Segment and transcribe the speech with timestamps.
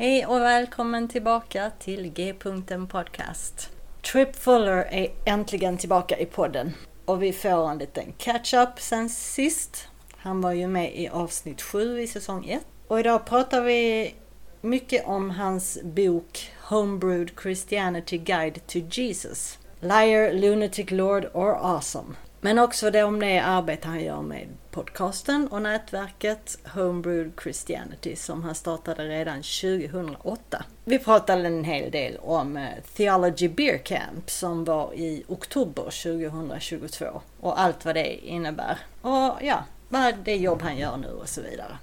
[0.00, 3.70] Hej och välkommen tillbaka till G-punkten Podcast.
[4.12, 6.72] Trip Fuller är äntligen tillbaka i podden
[7.04, 9.88] och vi får en liten catch-up sen sist.
[10.16, 12.60] Han var ju med i avsnitt 7 i säsong 1.
[12.88, 14.14] Och idag pratar vi
[14.60, 19.58] mycket om hans bok Homebrewed Christianity Guide to Jesus.
[19.80, 22.14] Liar, Lunatic Lord or Awesome.
[22.40, 28.42] Men också det om det arbete han gör med podcasten och nätverket Homebrewed Christianity som
[28.42, 30.64] han startade redan 2008.
[30.84, 37.22] Vi pratade en hel del om eh, Theology Beer Camp som var i oktober 2022
[37.40, 38.78] och allt vad det innebär.
[39.00, 41.78] Och ja, vad det jobb han gör nu och så vidare.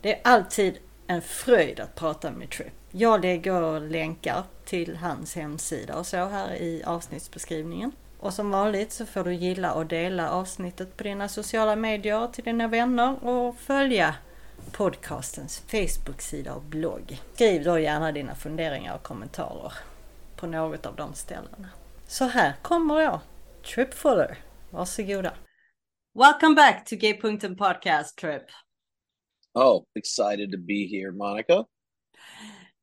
[0.00, 2.72] Det är alltid en fröjd att prata med Trip.
[2.90, 7.92] Jag lägger länkar till hans hemsida och så här i avsnittsbeskrivningen.
[8.22, 12.44] Och som vanligt så får du gilla och dela avsnittet på dina sociala medier till
[12.44, 14.14] dina vänner och följa
[14.72, 17.20] podcastens Facebook-sida och blogg.
[17.34, 19.72] Skriv då gärna dina funderingar och kommentarer
[20.36, 21.68] på något av de ställena.
[22.06, 23.20] Så här kommer jag,
[23.74, 24.38] Trip Fuller.
[24.70, 25.34] Varsågoda.
[26.14, 28.42] Welcome back to G-punkten podcast Trip.
[29.54, 31.64] Oh, excited to be here, Monica.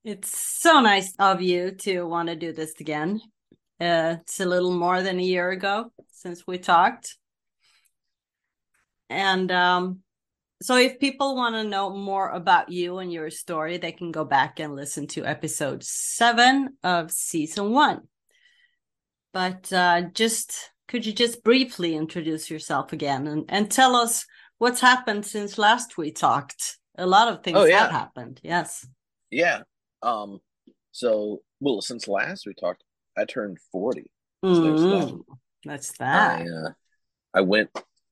[0.03, 3.19] It's so nice of you to want to do this again.
[3.79, 7.15] Uh, it's a little more than a year ago since we talked.
[9.09, 9.99] And um,
[10.61, 14.25] so, if people want to know more about you and your story, they can go
[14.25, 18.01] back and listen to episode seven of season one.
[19.33, 24.25] But uh, just could you just briefly introduce yourself again and, and tell us
[24.57, 26.77] what's happened since last we talked?
[26.97, 27.81] A lot of things oh, yeah.
[27.81, 28.39] have happened.
[28.43, 28.87] Yes.
[29.29, 29.61] Yeah.
[30.01, 30.39] Um,
[30.91, 32.83] so, well, since last we talked,
[33.17, 34.09] I turned 40.
[34.43, 35.21] Mm,
[35.63, 36.41] that's that.
[36.41, 36.71] I, uh,
[37.33, 37.69] I went,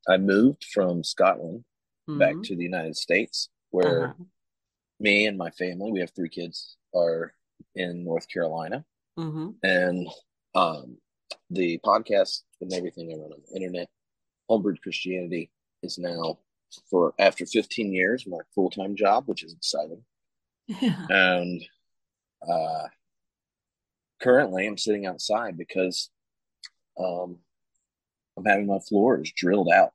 [0.07, 1.63] I moved from Scotland
[2.09, 2.19] mm-hmm.
[2.19, 4.23] back to the United States, where uh-huh.
[4.99, 7.33] me and my family, we have three kids, are
[7.75, 8.83] in North Carolina.
[9.17, 9.49] Mm-hmm.
[9.63, 10.07] And
[10.55, 10.97] um,
[11.49, 13.87] the podcast and everything I run on the internet,
[14.49, 15.51] Homebrewed Christianity,
[15.83, 16.39] is now
[16.89, 20.03] for after 15 years my full time job, which is exciting.
[20.67, 21.05] Yeah.
[21.09, 21.63] And
[22.41, 22.87] uh,
[24.21, 26.09] currently I'm sitting outside because
[26.99, 27.37] um,
[28.37, 29.93] I'm having my floors drilled out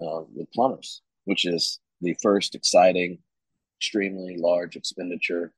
[0.00, 3.18] uh, with plumbers, which is the first exciting,
[3.78, 5.52] extremely large expenditure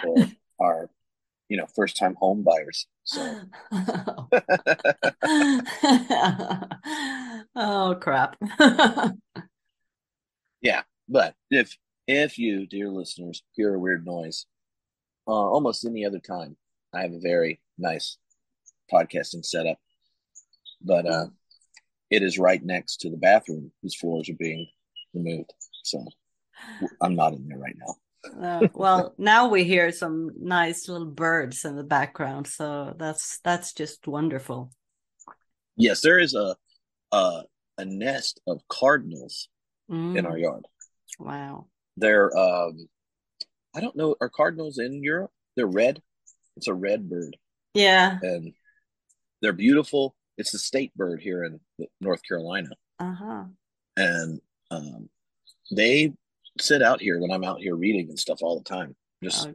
[0.00, 0.16] for
[0.60, 0.90] our,
[1.48, 2.86] you know, first time home buyers.
[3.04, 3.40] So.
[7.56, 8.36] oh crap.
[10.60, 14.46] yeah, but if if you, dear listeners, hear a weird noise,
[15.26, 16.56] uh, almost any other time,
[16.94, 18.18] I have a very nice
[18.92, 19.78] podcasting setup,
[20.80, 21.26] but uh,
[22.10, 24.68] it is right next to the bathroom whose floors are being
[25.14, 25.52] removed.
[25.84, 26.04] So
[27.00, 27.94] I'm not in there right now.
[28.40, 33.72] uh, well, now we hear some nice little birds in the background, so that's that's
[33.72, 34.70] just wonderful.
[35.76, 36.56] Yes, there is a
[37.10, 37.42] a,
[37.78, 39.48] a nest of cardinals
[39.90, 40.16] mm.
[40.16, 40.42] in our mm.
[40.42, 40.64] yard.
[41.18, 41.66] Wow.
[41.96, 42.88] They're um
[43.74, 45.30] I don't know, are cardinals in Europe?
[45.56, 46.02] They're red.
[46.56, 47.36] It's a red bird.
[47.74, 48.18] Yeah.
[48.22, 48.52] And
[49.40, 50.14] they're beautiful.
[50.38, 51.60] It's the state bird here in
[52.00, 52.70] North Carolina.
[52.98, 53.44] Uh-huh.
[53.96, 54.40] And
[54.70, 55.08] um,
[55.70, 56.12] they
[56.60, 59.54] sit out here when I'm out here reading and stuff all the time, just oh.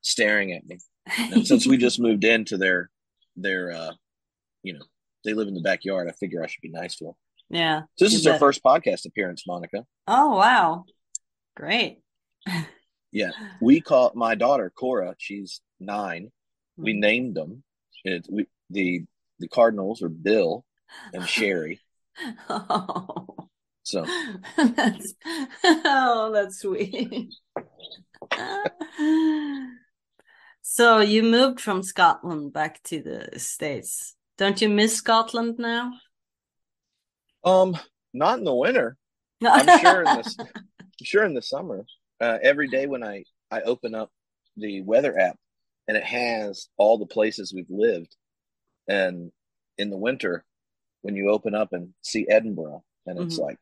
[0.00, 0.78] staring at me.
[1.18, 2.90] And since we just moved into their
[3.36, 3.92] their uh
[4.62, 4.84] you know,
[5.24, 7.14] they live in the backyard, I figure I should be nice to them.
[7.50, 7.82] Yeah.
[7.96, 8.32] So this is bet.
[8.32, 9.84] their first podcast appearance, Monica.
[10.08, 10.84] Oh wow.
[11.56, 12.00] Great.
[13.12, 13.30] yeah.
[13.60, 16.30] We call my daughter Cora, she's nine
[16.76, 17.62] we named them.
[18.04, 19.04] It, we, the
[19.38, 20.64] the Cardinals are Bill
[21.12, 21.80] and sherry.
[22.48, 23.36] Oh.
[23.86, 24.04] So
[24.56, 25.14] that's
[25.64, 27.32] oh, that's sweet.
[30.60, 34.16] so you moved from Scotland back to the States.
[34.38, 35.92] Don't you miss Scotland now?
[37.44, 37.76] Um,
[38.12, 38.96] not in the winter.
[39.46, 40.46] I'm sure in the
[40.80, 41.84] I'm sure in the summer.
[42.20, 43.22] Uh, every day when I
[43.52, 44.10] I open up
[44.56, 45.38] the weather app
[45.88, 48.16] and it has all the places we've lived,
[48.88, 49.30] and
[49.78, 50.44] in the winter
[51.02, 53.44] when you open up and see Edinburgh and it's mm-hmm.
[53.44, 53.58] like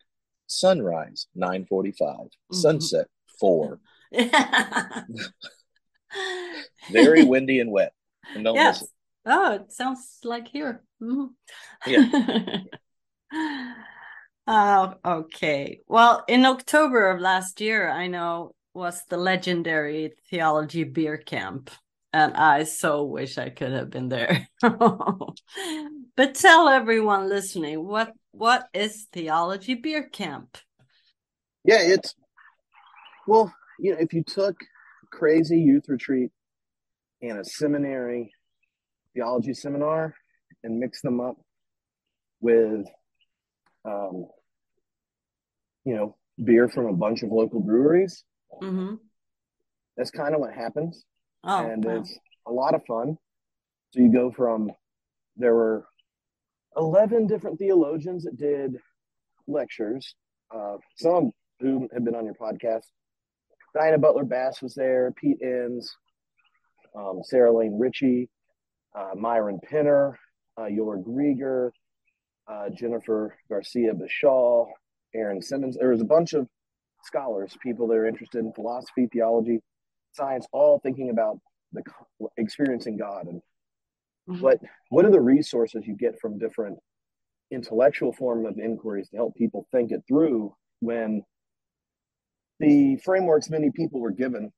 [0.47, 2.55] sunrise 945 mm-hmm.
[2.55, 3.07] sunset
[3.41, 3.81] 4
[6.91, 7.93] very windy and wet
[8.35, 8.87] and don't yes.
[9.27, 11.27] oh it sounds like here mm-hmm.
[11.87, 12.59] yeah
[14.47, 21.17] oh okay well in october of last year i know was the legendary theology beer
[21.17, 21.71] camp
[22.15, 24.49] and I so wish I could have been there.
[24.63, 30.57] but tell everyone listening what what is Theology Beer Camp?
[31.65, 32.15] Yeah, it's
[33.27, 34.55] well, you know, if you took
[35.11, 36.31] crazy youth retreat
[37.21, 38.33] and a seminary
[39.13, 40.15] theology seminar
[40.63, 41.37] and mix them up
[42.41, 42.87] with
[43.85, 44.27] um,
[45.85, 48.23] you know, beer from a bunch of local breweries.
[48.63, 48.95] Mm-hmm.
[49.97, 51.05] That's kind of what happens.
[51.45, 51.97] Oh, and wow.
[51.97, 53.17] it's a lot of fun.
[53.91, 54.71] So you go from
[55.37, 55.87] there were
[56.77, 58.77] 11 different theologians that did
[59.47, 60.15] lectures.
[60.55, 62.87] Uh, some who have been on your podcast.
[63.75, 65.95] Diana Butler Bass was there, Pete Enns,
[66.97, 68.29] um, Sarah Lane Ritchie,
[68.95, 70.15] uh, Myron Penner,
[70.57, 71.71] uh, Joerg Rieger,
[72.47, 74.67] uh, Jennifer Garcia Bashaw,
[75.15, 75.77] Aaron Simmons.
[75.77, 76.49] There was a bunch of
[77.03, 79.61] scholars, people that are interested in philosophy, theology,
[80.15, 81.39] science, all thinking about
[81.73, 81.83] the
[82.37, 83.41] experiencing God and
[84.29, 84.41] mm-hmm.
[84.41, 84.59] what
[84.91, 86.79] what are the resources you get from different
[87.51, 91.23] intellectual form of inquiries to help people think it through when
[92.61, 94.53] the frameworks many people were given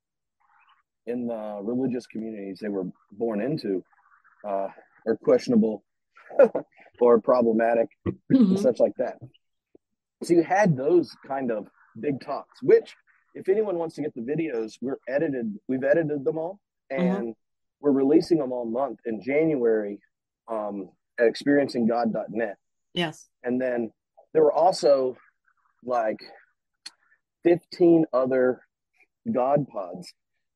[1.07, 3.83] in the religious communities they were born into
[4.47, 4.67] uh,
[5.05, 5.83] are questionable
[6.99, 8.35] or problematic mm-hmm.
[8.35, 9.17] and such like that.
[10.23, 11.67] So you had those kind of
[11.99, 12.95] big talks, which
[13.37, 15.53] if anyone wants to get the videos, we're edited.
[15.67, 16.59] We've edited them all,
[16.91, 17.01] mm-hmm.
[17.01, 17.31] and mm-hmm.
[17.79, 19.99] we're releasing them all month in January
[20.47, 20.89] um,
[21.19, 22.57] at experiencing.god.net.
[22.93, 23.91] Yes, and then
[24.33, 25.15] there were also
[25.83, 26.19] like
[27.43, 28.61] fifteen other
[29.31, 30.11] God pods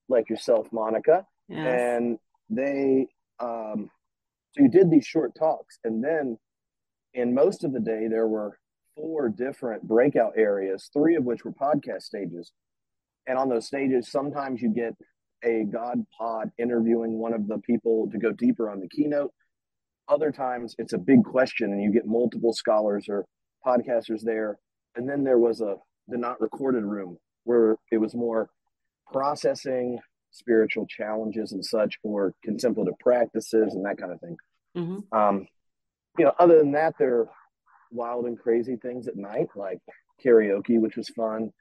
[0.09, 1.79] like yourself, Monica, yes.
[1.79, 2.17] and
[2.49, 3.07] they.
[3.39, 3.89] Um,
[4.51, 6.37] so you did these short talks, and then
[7.13, 8.57] in most of the day there were
[8.95, 12.51] four different breakout areas, three of which were podcast stages
[13.27, 14.95] and on those stages, sometimes you get
[15.43, 19.31] a God pod interviewing one of the people to go deeper on the keynote.
[20.07, 23.25] Other times it's a big question and you get multiple scholars or
[23.65, 24.57] podcasters there.
[24.95, 25.75] And then there was a
[26.07, 28.49] the not recorded room where it was more
[29.11, 29.99] processing
[30.31, 34.37] spiritual challenges and such or contemplative practices and that kind of thing.
[34.77, 35.17] Mm-hmm.
[35.17, 35.47] Um,
[36.17, 37.29] you know, other than that, there are
[37.91, 39.79] wild and crazy things at night, like
[40.23, 41.51] karaoke, which was fun.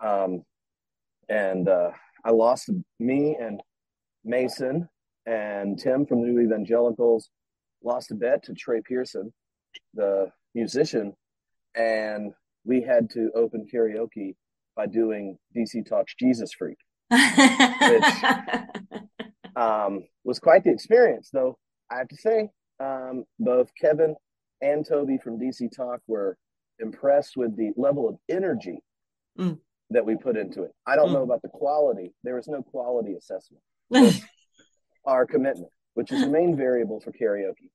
[0.00, 0.42] Um,
[1.28, 1.90] and uh,
[2.24, 3.60] I lost me and
[4.24, 4.88] Mason
[5.26, 7.30] and Tim from the New Evangelicals.
[7.82, 9.32] Lost a bet to Trey Pearson,
[9.94, 11.12] the musician,
[11.76, 12.32] and
[12.64, 14.34] we had to open karaoke
[14.74, 16.78] by doing DC Talks Jesus Freak,
[17.10, 18.04] which
[19.56, 21.30] um, was quite the experience.
[21.32, 21.56] Though
[21.90, 22.48] I have to say,
[22.80, 24.16] um, both Kevin
[24.60, 26.36] and Toby from DC Talk were
[26.80, 28.80] impressed with the level of energy
[29.38, 29.58] mm
[29.90, 30.72] that we put into it.
[30.86, 31.14] I don't mm.
[31.14, 32.12] know about the quality.
[32.24, 33.62] There is no quality assessment.
[35.04, 37.70] our commitment, which is the main variable for karaoke.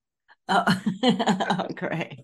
[0.47, 0.63] Oh,
[1.03, 2.19] oh great.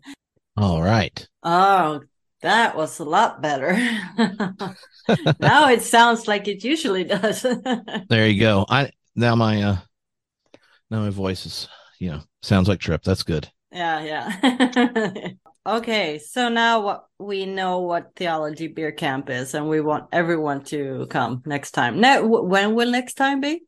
[0.58, 1.28] All right.
[1.44, 2.02] Oh,
[2.42, 3.74] that was a lot better.
[5.40, 7.46] now it sounds like it usually does.
[8.10, 8.66] there you go.
[8.70, 9.78] I now my uh
[10.92, 11.68] now my voice is,
[12.00, 13.04] you know, sounds like Tripp.
[13.04, 13.50] That's good.
[13.72, 15.30] Yeah, yeah.
[15.66, 20.64] Okay, so now what we know what theology beer camp is, and we want everyone
[20.66, 22.00] to come next time.
[22.00, 23.64] Now, when will next time be?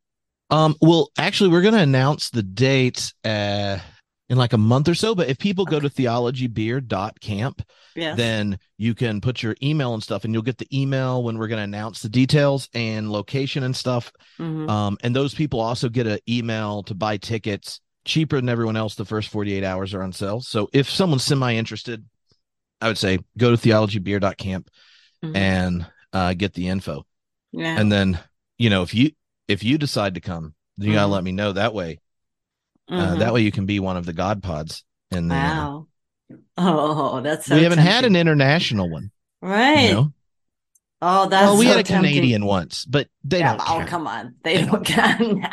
[0.49, 3.77] Um, well, actually, we're going to announce the date uh,
[4.29, 5.13] in like a month or so.
[5.13, 5.71] But if people okay.
[5.71, 7.61] go to theologybeer.camp,
[7.95, 8.17] yes.
[8.17, 11.47] then you can put your email and stuff, and you'll get the email when we're
[11.47, 14.11] going to announce the details and location and stuff.
[14.39, 14.69] Mm-hmm.
[14.69, 18.95] Um, and those people also get an email to buy tickets cheaper than everyone else
[18.95, 20.41] the first 48 hours are on sale.
[20.41, 22.05] So if someone's semi interested,
[22.79, 24.69] I would say go to theologybeer.camp
[25.23, 25.35] mm-hmm.
[25.35, 27.05] and uh, get the info.
[27.51, 27.79] Yeah.
[27.79, 28.19] And then,
[28.57, 29.11] you know, if you
[29.47, 31.01] if you decide to come, then you mm-hmm.
[31.01, 31.99] gotta let me know that way.
[32.89, 33.19] Uh, mm-hmm.
[33.19, 34.83] that way you can be one of the God pods.
[35.11, 35.87] And wow.
[36.57, 37.93] Oh, that's so we haven't tempting.
[37.93, 39.89] had an international one, right?
[39.89, 40.13] You know?
[41.01, 42.13] Oh, that's well, we so had a tempting.
[42.13, 43.69] Canadian once, but they yeah, don't.
[43.69, 45.45] Oh, come on, they, they don't, don't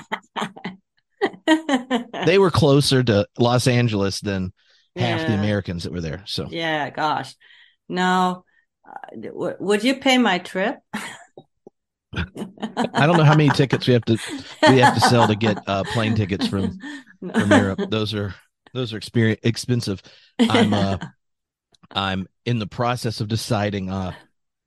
[2.27, 4.53] they were closer to Los Angeles than
[4.97, 6.23] half the Americans that were there.
[6.27, 7.35] So yeah, gosh,
[7.89, 8.45] no.
[8.89, 10.79] Uh, w- would you pay my trip?
[12.15, 14.19] I don't know how many tickets we have to
[14.63, 16.79] we have to sell to get uh, plane tickets from
[17.21, 17.81] from Europe.
[17.91, 18.35] Those are
[18.73, 20.03] those are experience expensive.
[20.39, 20.99] I'm uh
[21.91, 24.13] I'm in the process of deciding uh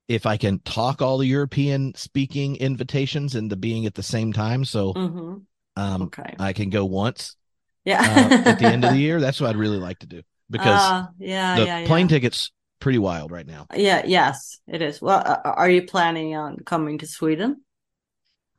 [0.07, 4.63] if I can talk all the European speaking invitations into being at the same time.
[4.63, 5.37] So mm-hmm.
[5.81, 6.35] um okay.
[6.37, 7.35] I can go once.
[7.85, 8.01] Yeah.
[8.01, 9.19] uh, at the end of the year.
[9.19, 12.99] That's what I'd really like to do because uh, yeah, the yeah, plane tickets pretty
[12.99, 13.67] wild right now.
[13.75, 15.01] Yeah, yes, it is.
[15.01, 17.61] Well, uh, are you planning on coming to Sweden?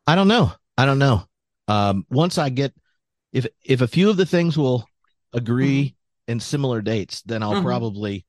[0.07, 0.52] I don't know.
[0.76, 1.25] I don't know.
[1.69, 2.75] Um, once I get
[3.33, 4.85] if if a few of the things will
[5.33, 6.33] agree mm-hmm.
[6.33, 7.64] in similar dates, then I'll mm-hmm.
[7.64, 8.26] probably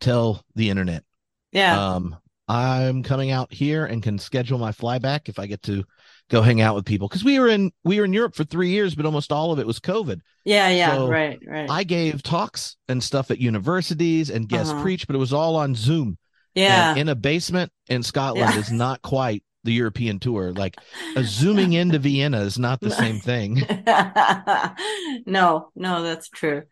[0.00, 1.04] tell the internet.
[1.52, 1.94] Yeah.
[1.94, 2.16] Um,
[2.48, 5.84] I'm coming out here and can schedule my flyback if I get to
[6.28, 8.70] go hang out with people because we were in we were in Europe for three
[8.70, 10.20] years, but almost all of it was COVID.
[10.44, 11.70] Yeah, yeah, so right, right.
[11.70, 14.82] I gave talks and stuff at universities and guest uh-huh.
[14.82, 16.18] preach, but it was all on Zoom.
[16.54, 18.60] Yeah, and in a basement in Scotland yeah.
[18.60, 20.52] is not quite the European tour.
[20.52, 20.76] Like
[21.16, 23.56] a zooming into Vienna is not the same thing.
[25.26, 26.62] no, no, that's true.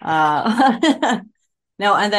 [0.00, 1.20] Uh,
[1.78, 2.14] no, and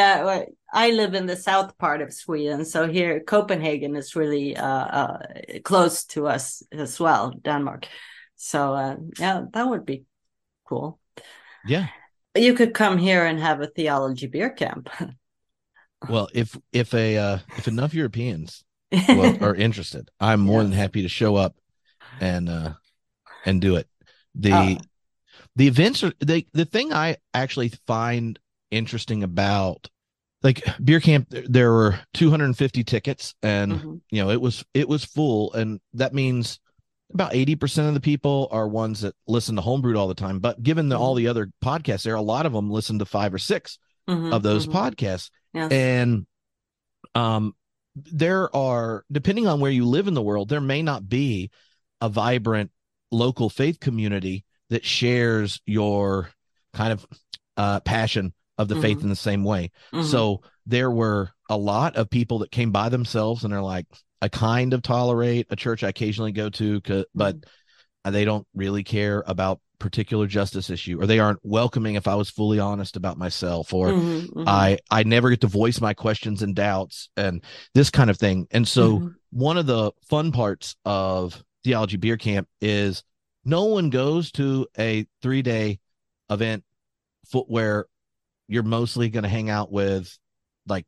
[0.72, 5.18] I live in the south part of Sweden, so here Copenhagen is really uh, uh,
[5.64, 7.86] close to us as well, Denmark.
[8.36, 10.04] So uh, yeah, that would be
[10.68, 11.00] cool.
[11.66, 11.88] Yeah,
[12.36, 14.90] you could come here and have a theology beer camp.
[16.08, 18.64] well, if if a uh, if enough Europeans
[19.08, 20.70] well, are interested, I'm more yes.
[20.70, 21.56] than happy to show up
[22.20, 22.74] and uh,
[23.46, 23.88] and do it.
[24.34, 24.74] The uh.
[25.56, 28.38] the events are the the thing I actually find
[28.70, 29.88] interesting about
[30.42, 33.94] like beer camp there were 250 tickets and mm-hmm.
[34.10, 36.60] you know it was it was full and that means
[37.14, 40.62] about 80% of the people are ones that listen to homebrewed all the time but
[40.62, 41.02] given the, mm-hmm.
[41.02, 44.32] all the other podcasts there a lot of them listen to five or 6 mm-hmm.
[44.32, 44.76] of those mm-hmm.
[44.76, 45.72] podcasts yes.
[45.72, 46.26] and
[47.14, 47.54] um
[47.96, 51.50] there are depending on where you live in the world there may not be
[52.00, 52.70] a vibrant
[53.10, 56.30] local faith community that shares your
[56.74, 57.06] kind of
[57.56, 58.82] uh passion of the mm-hmm.
[58.82, 59.70] faith in the same way.
[59.92, 60.06] Mm-hmm.
[60.06, 63.86] So there were a lot of people that came by themselves and are like,
[64.20, 66.80] I kind of tolerate a church I occasionally go to,
[67.14, 68.12] but mm-hmm.
[68.12, 72.28] they don't really care about particular justice issue or they aren't welcoming if i was
[72.28, 74.48] fully honest about myself or mm-hmm, mm-hmm.
[74.48, 78.48] i i never get to voice my questions and doubts and this kind of thing
[78.50, 79.08] and so mm-hmm.
[79.30, 83.04] one of the fun parts of theology beer camp is
[83.44, 85.78] no one goes to a three day
[86.28, 86.64] event
[87.46, 87.86] where
[88.48, 90.16] you're mostly going to hang out with
[90.66, 90.86] like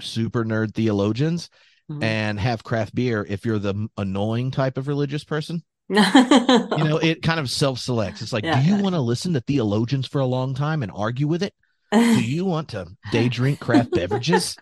[0.00, 1.48] super nerd theologians
[1.90, 2.02] mm-hmm.
[2.02, 5.62] and have craft beer if you're the annoying type of religious person.
[5.88, 8.20] you know, it kind of self selects.
[8.20, 10.90] It's like, yeah, do you want to listen to theologians for a long time and
[10.92, 11.54] argue with it?
[11.92, 14.56] Do you want to day drink craft beverages?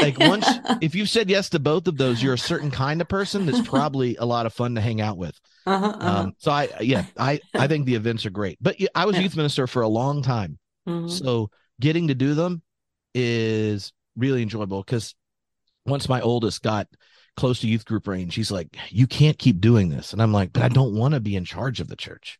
[0.00, 0.48] Like once,
[0.80, 3.66] if you've said yes to both of those, you're a certain kind of person that's
[3.68, 5.38] probably a lot of fun to hang out with.
[5.66, 6.20] Uh-huh, uh-huh.
[6.20, 8.58] Um, so I, yeah, I, I think the events are great.
[8.60, 9.22] But I was yeah.
[9.22, 10.58] youth minister for a long time,
[10.88, 11.08] mm-hmm.
[11.08, 11.50] so
[11.80, 12.62] getting to do them
[13.14, 15.14] is really enjoyable because
[15.86, 16.88] once my oldest got
[17.36, 20.12] close to youth group range, he's like, You can't keep doing this.
[20.12, 22.38] And I'm like, But I don't want to be in charge of the church.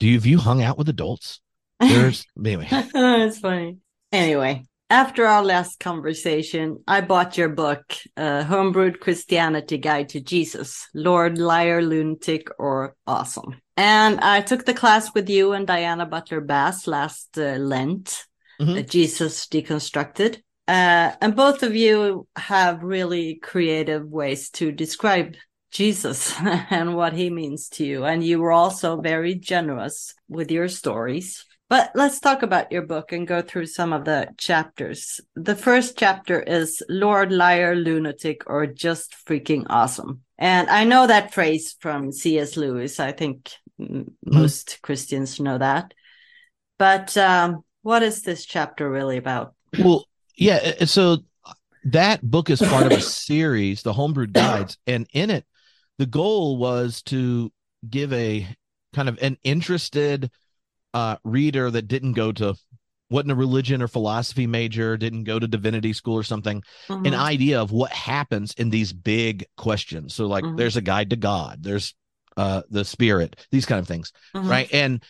[0.00, 1.40] Do you have you hung out with adults?
[1.80, 2.68] There's anyway.
[2.92, 3.78] That's funny.
[4.10, 7.82] Anyway, after our last conversation, I bought your book,
[8.16, 13.60] uh, Homebrewed Christianity Guide to Jesus, Lord, Liar, Lunatic, or Awesome.
[13.76, 18.26] And I took the class with you and Diana Butler Bass last uh, Lent
[18.60, 18.86] mm-hmm.
[18.86, 20.42] Jesus Deconstructed.
[20.68, 25.34] Uh, and both of you have really creative ways to describe
[25.70, 28.04] Jesus and what he means to you.
[28.04, 31.44] And you were also very generous with your stories.
[31.68, 35.22] But let's talk about your book and go through some of the chapters.
[35.34, 40.20] The first chapter is Lord, Liar, Lunatic, or Just Freaking Awesome.
[40.36, 42.58] And I know that phrase from C.S.
[42.58, 43.00] Lewis.
[43.00, 44.02] I think mm-hmm.
[44.22, 45.94] most Christians know that.
[46.78, 49.54] But um, what is this chapter really about?
[49.78, 50.84] Well, yeah.
[50.84, 51.18] So
[51.84, 55.44] that book is part of a series, the Homebrewed Guides, and in it,
[55.98, 57.52] the goal was to
[57.88, 58.48] give a
[58.92, 60.30] kind of an interested
[60.94, 62.54] uh, reader that didn't go to
[63.10, 67.04] wasn't a religion or philosophy major, didn't go to divinity school or something, mm-hmm.
[67.04, 70.14] an idea of what happens in these big questions.
[70.14, 70.56] So, like, mm-hmm.
[70.56, 71.94] there's a guide to God, there's
[72.36, 74.48] uh, the spirit, these kind of things, mm-hmm.
[74.48, 74.68] right?
[74.72, 75.02] And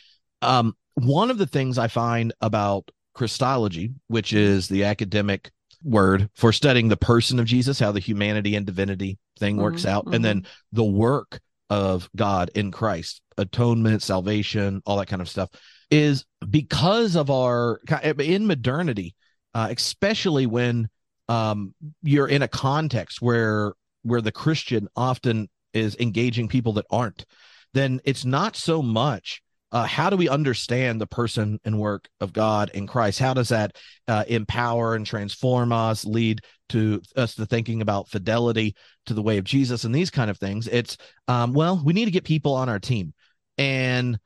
[0.43, 5.51] um, one of the things I find about Christology, which is the academic
[5.85, 9.91] word for studying the person of Jesus, how the humanity and divinity thing works mm-hmm,
[9.91, 10.15] out, mm-hmm.
[10.15, 10.77] and then mm-hmm.
[10.77, 15.51] the work of God in Christ, atonement, salvation, all that kind of stuff,
[15.91, 17.81] is because of our
[18.19, 19.15] in modernity,
[19.55, 20.89] uh, especially when
[21.29, 27.25] um, you're in a context where where the Christian often is engaging people that aren't,
[27.73, 29.43] then it's not so much
[29.73, 33.19] uh, how do we understand the person and work of God in Christ?
[33.19, 33.77] How does that
[34.07, 38.77] uh, empower and transform us, lead to us to thinking about fidelity
[39.07, 40.69] to the way of Jesus and these kind of things?
[40.69, 43.15] It's, um, well, we need to get people on our team.
[43.57, 44.19] And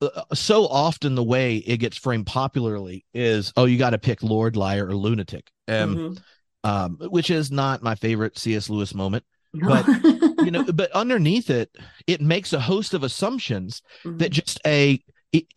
[0.00, 4.22] uh, so often the way it gets framed popularly is, oh, you got to pick
[4.22, 6.68] Lord, liar, or lunatic, um, mm-hmm.
[6.70, 8.70] um, which is not my favorite C.S.
[8.70, 9.86] Lewis moment but
[10.44, 11.74] you know but underneath it
[12.06, 14.18] it makes a host of assumptions mm-hmm.
[14.18, 15.02] that just a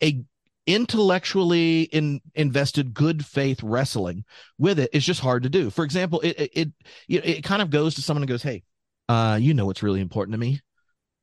[0.02, 0.24] a
[0.68, 4.22] intellectually in, invested good faith wrestling
[4.58, 5.70] with it is just hard to do.
[5.70, 6.72] For example it it
[7.08, 8.62] it, it kind of goes to someone and goes hey
[9.08, 10.60] uh you know what's really important to me?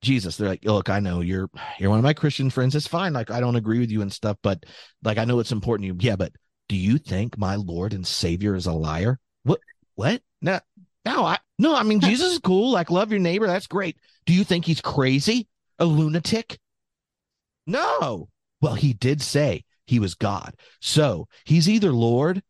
[0.01, 0.37] Jesus.
[0.37, 2.75] They're like look i know you're you're one of my christian friends.
[2.75, 3.13] It's fine.
[3.13, 4.65] Like i don't agree with you and stuff but
[5.03, 5.97] like i know it's important to you.
[5.99, 6.33] Yeah but
[6.67, 9.19] do you think my lord and savior is a liar?
[9.43, 9.59] What
[9.93, 10.23] what?
[10.41, 10.59] No
[11.05, 12.71] no, I no, I mean Jesus is cool.
[12.71, 13.97] Like love your neighbor, that's great.
[14.25, 15.47] Do you think he's crazy?
[15.79, 16.57] A lunatic?
[17.67, 18.29] No.
[18.61, 20.55] Well, he did say he was God.
[20.81, 22.41] So he's either Lord,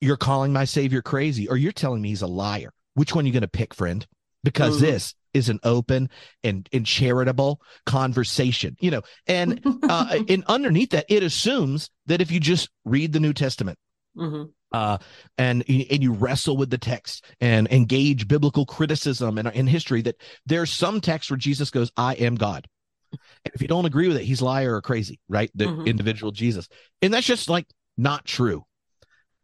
[0.00, 2.70] you're calling my savior crazy, or you're telling me he's a liar.
[2.94, 4.06] Which one are you going to pick, friend?
[4.42, 4.86] Because mm-hmm.
[4.86, 6.08] this is an open
[6.44, 12.30] and, and charitable conversation, you know, and uh, and underneath that, it assumes that if
[12.30, 13.78] you just read the New Testament,
[14.16, 14.44] mm-hmm
[14.74, 14.98] uh,
[15.38, 20.16] and and you wrestle with the text and engage biblical criticism and in history that
[20.46, 22.66] there's some text where Jesus goes, "I am God."
[23.12, 25.48] And if you don't agree with it, he's liar or crazy, right?
[25.54, 25.86] The mm-hmm.
[25.86, 26.68] individual Jesus,
[27.00, 28.64] and that's just like not true.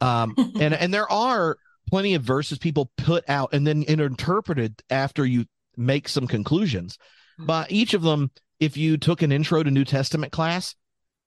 [0.00, 1.56] Um, and and there are
[1.88, 5.44] plenty of verses people put out and then interpreted after you
[5.76, 6.98] make some conclusions.
[7.38, 7.46] Hmm.
[7.46, 10.74] But each of them, if you took an intro to New Testament class,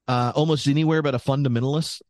[0.09, 2.01] uh, almost anywhere but a fundamentalist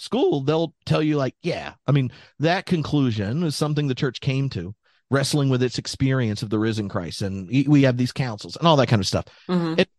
[0.00, 4.48] school, they'll tell you, like, yeah, I mean, that conclusion is something the church came
[4.50, 4.74] to,
[5.10, 7.22] wrestling with its experience of the risen Christ.
[7.22, 9.26] And we have these councils and all that kind of stuff.
[9.48, 9.80] Mm-hmm.
[9.80, 9.90] It,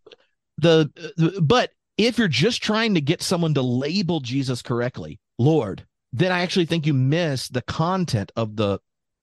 [0.58, 5.86] the, the, but if you're just trying to get someone to label Jesus correctly, Lord,
[6.14, 8.80] then I actually think you miss the content of the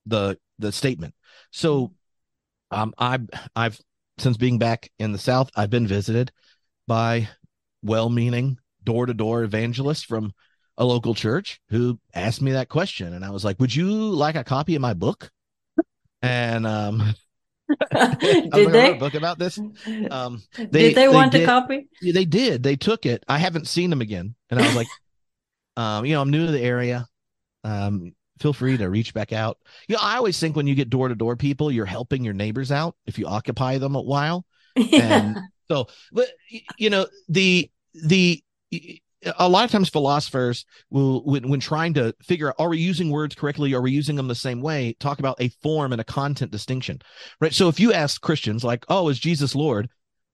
[0.07, 1.15] the the statement.
[1.51, 1.93] So
[2.71, 3.79] um I've I've
[4.19, 6.33] since being back in the South, I've been visited
[6.87, 7.29] by
[7.83, 10.33] well-meaning door-to-door evangelists from
[10.79, 14.37] a local church who asked me that question and i was like would you like
[14.37, 15.31] a copy of my book?
[16.23, 17.15] And um
[17.93, 19.59] did they book about this.
[20.11, 22.63] Um they, did they, they want did, a copy they did.
[22.63, 23.25] They took it.
[23.29, 24.35] I haven't seen them again.
[24.51, 24.89] And i was like
[25.77, 27.07] um you know i'm new to the area.
[27.65, 29.59] Um feel free to reach back out.
[29.89, 32.35] You know i always think when you get door to door people you're helping your
[32.35, 34.47] neighbors out if you occupy them a while.
[34.77, 34.99] Yeah.
[35.03, 35.39] and
[35.69, 36.29] so but
[36.79, 38.43] you know the the
[39.39, 43.11] a lot of times philosophers will when, when trying to figure out are we using
[43.11, 43.75] words correctly?
[43.75, 44.95] Are we using them the same way?
[45.01, 47.01] Talk about a form and a content distinction
[47.41, 47.53] right?
[47.53, 49.89] So if you ask christians like oh is jesus lord?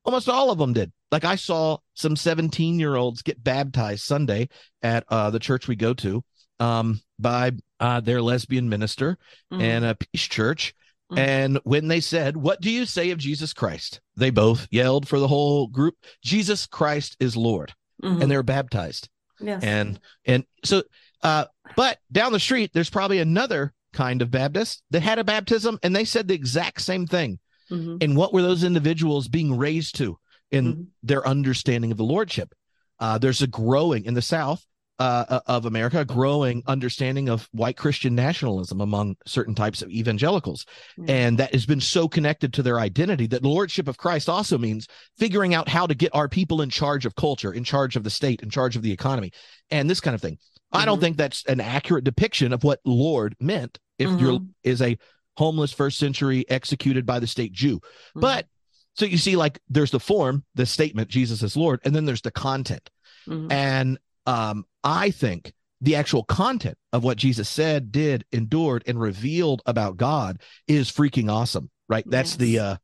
[0.05, 0.93] Almost all of them did.
[1.11, 4.49] Like i saw some 17 year olds get baptized sunday
[4.83, 6.23] at uh, the church we go to
[6.61, 9.19] um, by uh, their lesbian minister
[9.53, 9.63] mm-hmm.
[9.63, 10.75] and a peace church.
[11.11, 11.19] Mm-hmm.
[11.19, 14.01] and when they said what do you say of jesus christ?
[14.17, 18.23] they both yelled for the whole group jesus christ is lord mm-hmm.
[18.23, 19.09] and they were baptized.
[19.41, 19.63] Yes.
[19.63, 20.83] And and so
[21.23, 25.79] uh but down the street there's probably another kind of Baptist that had a baptism
[25.83, 27.39] and they said the exact same thing.
[27.71, 27.97] Mm-hmm.
[28.01, 30.19] And what were those individuals being raised to
[30.51, 30.83] in mm-hmm.
[31.03, 32.55] their understanding of the lordship?
[33.01, 34.65] Uh, there's a growing in the South
[35.05, 40.65] uh, uh, of America, growing understanding of white Christian nationalism among certain types of evangelicals.
[40.99, 41.11] Mm.
[41.11, 44.57] And that has been so connected to their identity that the Lordship of Christ also
[44.57, 44.89] means
[45.19, 48.09] figuring out how to get our people in charge of culture, in charge of the
[48.09, 49.31] state, in charge of the economy,
[49.71, 50.37] and this kind of thing.
[50.37, 50.79] Mm-hmm.
[50.79, 51.03] I don't mm-hmm.
[51.03, 54.25] think that's an accurate depiction of what Lord meant if mm-hmm.
[54.25, 54.97] you're is a
[55.37, 57.77] homeless first century executed by the state Jew.
[57.77, 58.21] Mm-hmm.
[58.21, 58.47] But
[58.95, 62.23] so you see, like there's the form, the statement, Jesus is Lord, and then there's
[62.23, 62.89] the content.
[63.29, 63.53] Mm-hmm.
[63.53, 69.63] And um, I think the actual content of what Jesus said, did, endured, and revealed
[69.67, 72.05] about God is freaking awesome, right?
[72.07, 72.13] Yes.
[72.13, 72.77] That's the uh,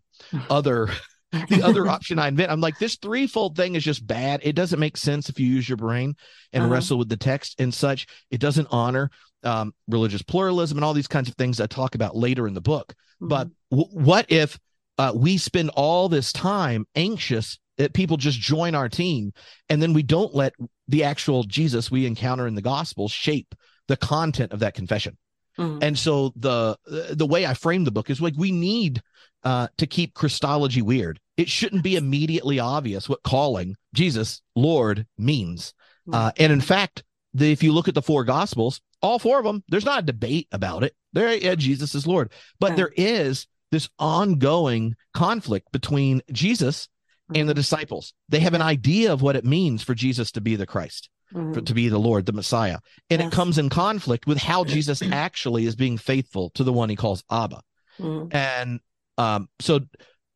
[0.48, 0.88] other.
[1.48, 2.50] the other option I invent.
[2.50, 4.40] I'm like, this threefold thing is just bad.
[4.42, 6.16] It doesn't make sense if you use your brain
[6.52, 6.72] and uh-huh.
[6.72, 8.08] wrestle with the text and such.
[8.32, 9.10] It doesn't honor
[9.44, 12.60] um, religious pluralism and all these kinds of things I talk about later in the
[12.60, 12.94] book.
[13.22, 13.28] Mm-hmm.
[13.28, 14.58] But w- what if
[14.98, 19.32] uh, we spend all this time anxious that people just join our team
[19.70, 20.52] and then we don't let
[20.86, 23.54] the actual Jesus we encounter in the gospel shape
[23.88, 25.16] the content of that confession.
[25.58, 25.78] Mm-hmm.
[25.82, 29.00] And so the the way I frame the book is like we need
[29.44, 31.20] uh, to keep Christology weird.
[31.38, 35.72] It shouldn't be immediately obvious what calling Jesus Lord means.
[36.06, 36.14] Mm-hmm.
[36.14, 39.44] Uh, and in fact, the, if you look at the four gospels, all four of
[39.44, 40.94] them, there's not a debate about it.
[41.14, 46.88] There, yeah, Jesus is Lord, but there is this ongoing conflict between Jesus
[47.34, 48.12] and the disciples.
[48.28, 51.52] They have an idea of what it means for Jesus to be the Christ, mm-hmm.
[51.52, 52.78] for, to be the Lord, the Messiah.
[53.08, 53.32] And yes.
[53.32, 56.96] it comes in conflict with how Jesus actually is being faithful to the one he
[56.96, 57.62] calls Abba.
[57.98, 58.36] Mm-hmm.
[58.36, 58.80] And
[59.18, 59.80] um, so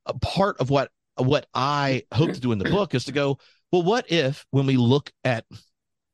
[0.06, 3.38] a part of what what I hope to do in the book is to go,
[3.70, 5.44] well, what if when we look at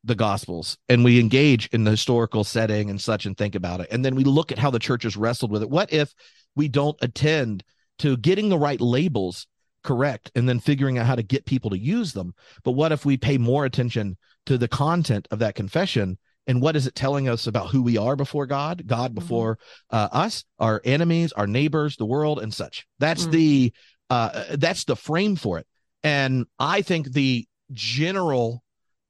[0.05, 3.89] the gospels and we engage in the historical setting and such and think about it
[3.91, 6.15] and then we look at how the church has wrestled with it what if
[6.57, 7.63] we don't attend
[7.99, 9.47] to getting the right labels
[9.83, 13.05] correct and then figuring out how to get people to use them but what if
[13.05, 14.17] we pay more attention
[14.47, 17.97] to the content of that confession and what is it telling us about who we
[17.97, 19.21] are before god god mm-hmm.
[19.21, 19.59] before
[19.91, 23.33] uh, us our enemies our neighbors the world and such that's mm-hmm.
[23.33, 23.73] the
[24.11, 25.67] uh, that's the frame for it
[26.03, 28.63] and i think the general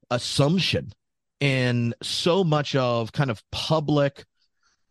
[0.09, 0.91] assumption
[1.39, 4.25] in so much of kind of public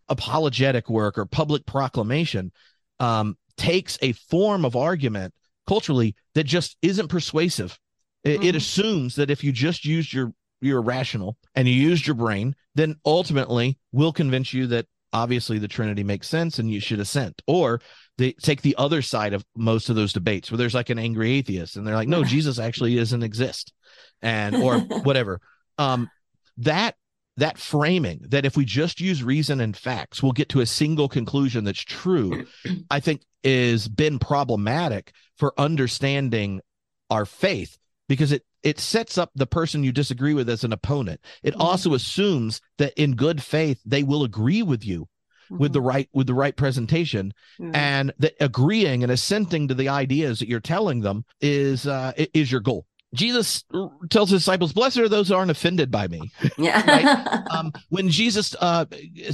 [0.08, 2.50] apologetic work or public proclamation
[2.98, 5.32] um, takes a form of argument
[5.70, 7.78] culturally that just isn't persuasive.
[8.24, 8.48] It, mm-hmm.
[8.48, 12.56] it assumes that if you just used your you're rational and you used your brain,
[12.74, 17.40] then ultimately we'll convince you that obviously the Trinity makes sense and you should assent.
[17.46, 17.80] Or
[18.18, 21.30] they take the other side of most of those debates where there's like an angry
[21.32, 23.72] atheist and they're like, no, Jesus actually doesn't exist
[24.20, 25.40] and or whatever.
[25.78, 26.10] Um,
[26.58, 26.96] that
[27.36, 31.08] that framing that if we just use reason and facts, we'll get to a single
[31.08, 32.44] conclusion that's true,
[32.90, 36.60] I think is been problematic for understanding
[37.08, 41.20] our faith because it it sets up the person you disagree with as an opponent.
[41.42, 41.62] It mm-hmm.
[41.62, 45.08] also assumes that in good faith they will agree with you
[45.50, 45.58] mm-hmm.
[45.58, 45.88] with the mm-hmm.
[45.88, 47.74] right with the right presentation mm-hmm.
[47.74, 52.50] and that agreeing and assenting to the ideas that you're telling them is uh is
[52.50, 52.86] your goal.
[53.14, 53.64] Jesus
[54.08, 56.84] tells his disciples, "Blessed are those who aren't offended by me." Yeah.
[56.86, 57.42] right?
[57.50, 58.84] um, when Jesus uh,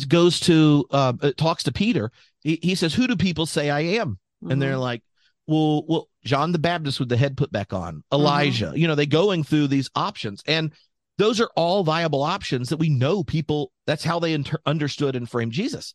[0.09, 2.11] goes to uh, talks to Peter,
[2.41, 4.51] he, he, says, "Who do people say I am?" Mm-hmm.
[4.51, 4.81] And they're mm-hmm.
[4.81, 5.03] like,
[5.47, 8.77] "Well, well, John the Baptist with the head put back on, Elijah." Mm-hmm.
[8.77, 10.73] You know, they going through these options, and
[11.19, 13.73] those are all viable options that we know people.
[13.87, 15.95] That's how they inter- understood and framed Jesus.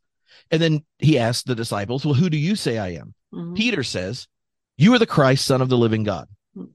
[0.51, 3.55] And then he asked the disciples, "Well, who do you say I am?" Mm-hmm.
[3.55, 4.27] Peter says,
[4.77, 6.69] "You are the Christ, Son of the Living God." Mm.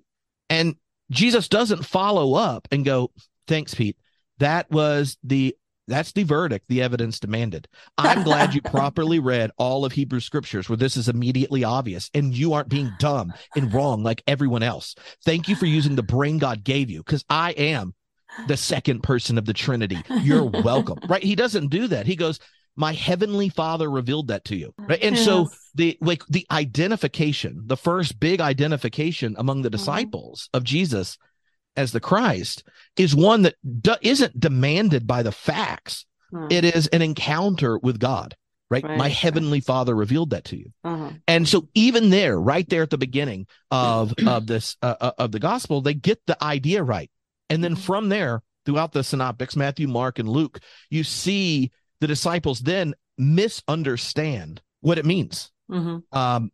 [0.51, 0.77] And
[1.11, 3.11] Jesus doesn't follow up and go,
[3.47, 3.97] thanks, Pete.
[4.39, 5.57] That was the
[5.89, 7.69] that's the verdict the evidence demanded.
[7.97, 12.37] I'm glad you properly read all of Hebrew scriptures where this is immediately obvious and
[12.37, 14.97] you aren't being dumb and wrong like everyone else.
[15.25, 17.95] Thank you for using the brain God gave you because I am
[18.49, 19.99] the second person of the Trinity.
[20.23, 20.99] You're welcome.
[21.09, 21.23] Right?
[21.23, 22.07] He doesn't do that.
[22.07, 22.41] He goes,
[22.77, 25.25] my heavenly father revealed that to you right and yes.
[25.25, 29.77] so the like the identification the first big identification among the mm-hmm.
[29.77, 30.59] disciples mm-hmm.
[30.59, 31.19] of jesus
[31.77, 32.65] as the christ
[32.97, 33.55] is one that
[34.03, 36.47] isn't demanded by the facts mm-hmm.
[36.51, 38.37] it is an encounter with god
[38.71, 38.99] right, right.
[38.99, 41.11] my heavenly father revealed that to you uh-huh.
[41.27, 45.33] and so even there right there at the beginning of of this uh, uh, of
[45.33, 47.11] the gospel they get the idea right
[47.49, 47.83] and then mm-hmm.
[47.83, 50.61] from there throughout the synoptics matthew mark and luke
[50.91, 55.51] you see the disciples then misunderstand what it means.
[55.71, 56.17] Mm-hmm.
[56.17, 56.53] Um,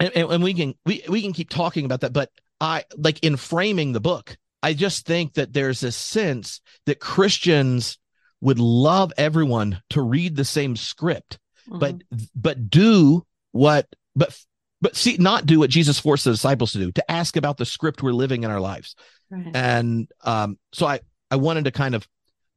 [0.00, 3.36] and, and we can we we can keep talking about that, but I like in
[3.36, 7.98] framing the book, I just think that there's a sense that Christians
[8.40, 11.78] would love everyone to read the same script, mm-hmm.
[11.78, 11.96] but
[12.34, 14.36] but do what but
[14.80, 17.66] but see not do what Jesus forced the disciples to do to ask about the
[17.66, 18.96] script we're living in our lives.
[19.30, 19.50] Right.
[19.54, 22.06] And um, so I I wanted to kind of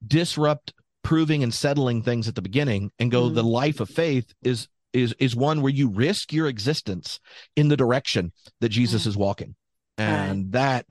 [0.05, 0.73] disrupt
[1.05, 3.35] proving and settling things at the beginning and go mm.
[3.35, 7.19] the life of faith is is is one where you risk your existence
[7.55, 9.07] in the direction that Jesus mm.
[9.07, 9.55] is walking
[9.99, 10.87] and that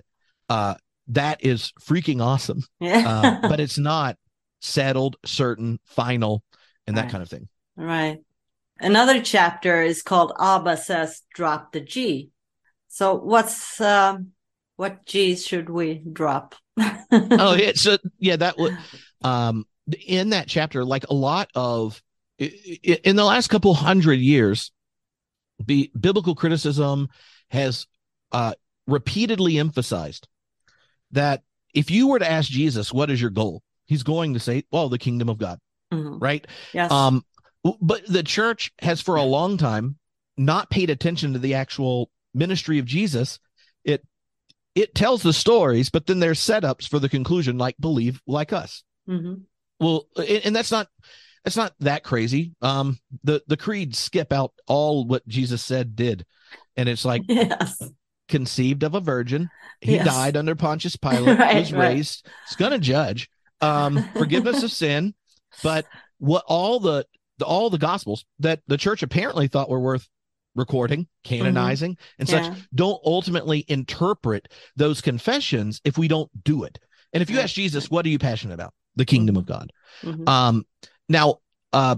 [0.48, 0.76] uh
[1.08, 3.40] that is freaking awesome yeah.
[3.42, 4.16] uh, but it's not
[4.60, 6.44] settled certain final
[6.86, 7.10] and that right.
[7.10, 8.18] kind of thing right
[8.78, 12.30] another chapter is called abba says drop the g
[12.86, 14.28] so what's um
[14.76, 16.54] what g should we drop
[17.10, 18.78] oh yeah so yeah that would
[19.22, 19.66] um
[20.06, 22.02] in that chapter, like a lot of
[22.38, 24.72] in the last couple hundred years,
[25.64, 27.08] be, biblical criticism
[27.50, 27.86] has
[28.32, 28.54] uh,
[28.86, 30.26] repeatedly emphasized
[31.12, 31.42] that
[31.74, 34.88] if you were to ask Jesus, "What is your goal?" He's going to say, "Well,
[34.88, 35.58] the kingdom of God."
[35.92, 36.18] Mm-hmm.
[36.18, 36.46] Right?
[36.72, 36.90] Yes.
[36.90, 37.24] Um,
[37.80, 39.96] but the church has for a long time
[40.36, 43.38] not paid attention to the actual ministry of Jesus.
[43.84, 44.04] It
[44.74, 48.82] it tells the stories, but then there's setups for the conclusion, like believe like us.
[49.08, 49.34] Mm-hmm.
[49.80, 50.88] Well, and that's not
[51.44, 52.54] that's not that crazy.
[52.62, 56.24] Um, the the creeds skip out all what Jesus said did,
[56.76, 57.82] and it's like yes.
[58.28, 59.50] conceived of a virgin.
[59.80, 60.06] He yes.
[60.06, 61.38] died under Pontius Pilate.
[61.38, 62.26] right, was raised.
[62.26, 62.34] Right.
[62.48, 63.28] He's gonna judge.
[63.60, 65.14] Um, forgiveness of sin,
[65.62, 65.86] but
[66.18, 67.06] what all the,
[67.38, 70.08] the all the gospels that the church apparently thought were worth
[70.54, 72.20] recording, canonizing, mm-hmm.
[72.20, 72.42] and yeah.
[72.42, 76.78] such don't ultimately interpret those confessions if we don't do it.
[77.12, 78.74] And if you ask Jesus, what are you passionate about?
[78.96, 79.72] The kingdom of God.
[80.02, 80.28] Mm-hmm.
[80.28, 80.66] Um,
[81.08, 81.38] now,
[81.72, 81.96] uh,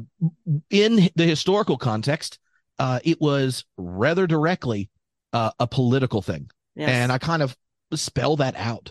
[0.70, 2.38] in the historical context,
[2.78, 4.90] uh, it was rather directly
[5.32, 6.88] uh, a political thing, yes.
[6.88, 7.56] and I kind of
[7.92, 8.90] spell that out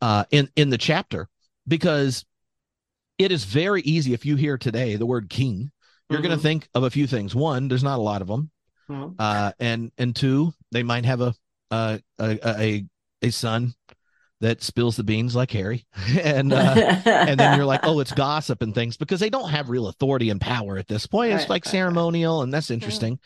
[0.00, 1.28] uh, in in the chapter
[1.66, 2.24] because
[3.18, 5.70] it is very easy if you hear today the word king,
[6.10, 6.28] you're mm-hmm.
[6.28, 7.34] going to think of a few things.
[7.34, 8.50] One, there's not a lot of them,
[8.88, 9.14] mm-hmm.
[9.18, 11.34] uh, and and two, they might have a
[11.70, 12.84] a a,
[13.22, 13.74] a son
[14.40, 15.86] that spills the beans like Harry,
[16.22, 19.70] and uh, and then you're like, oh, it's gossip and things because they don't have
[19.70, 21.32] real authority and power at this point.
[21.32, 22.44] It's like right, ceremonial, right.
[22.44, 23.18] and that's interesting.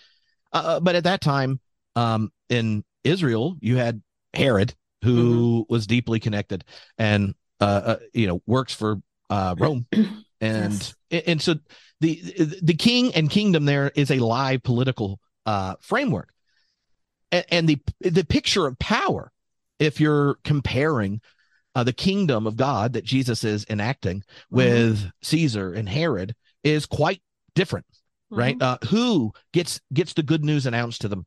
[0.52, 0.60] Yeah.
[0.60, 1.60] Uh, uh, but at that time,
[1.96, 4.02] um, in Israel, you had
[4.34, 5.72] Herod, who mm-hmm.
[5.72, 6.64] was deeply connected
[6.96, 9.86] and uh, uh you know works for uh, Rome,
[10.40, 11.22] and yes.
[11.26, 11.56] and so
[12.00, 12.22] the
[12.62, 16.32] the king and kingdom there is a live political uh, framework,
[17.32, 19.32] and, and the the picture of power
[19.78, 21.20] if you're comparing
[21.74, 24.56] uh, the kingdom of God that Jesus is enacting mm-hmm.
[24.56, 25.08] with mm-hmm.
[25.22, 27.22] Caesar and Herod is quite
[27.54, 27.86] different,
[28.32, 28.38] mm-hmm.
[28.38, 28.62] right?
[28.62, 31.26] Uh, who gets gets the good news announced to them?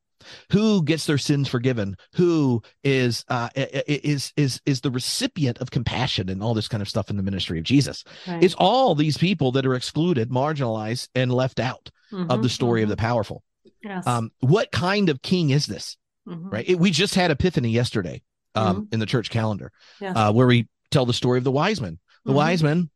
[0.52, 1.96] Who gets their sins forgiven?
[2.16, 6.90] Who is uh, is is is the recipient of compassion and all this kind of
[6.90, 8.04] stuff in the ministry of Jesus?
[8.28, 8.44] Right.
[8.44, 12.30] It's all these people that are excluded, marginalized, and left out mm-hmm.
[12.30, 12.92] of the story of mm-hmm.
[12.92, 13.44] the powerful.
[13.84, 14.06] Yes.
[14.06, 15.98] Um, what kind of king is this?
[16.28, 16.50] Mm-hmm.
[16.50, 16.70] Right.
[16.70, 18.22] It, we just had Epiphany yesterday
[18.56, 18.94] um, mm-hmm.
[18.94, 20.16] in the church calendar, yes.
[20.16, 22.00] uh, where we tell the story of the wise men.
[22.26, 22.38] The mm-hmm.
[22.38, 22.90] wise men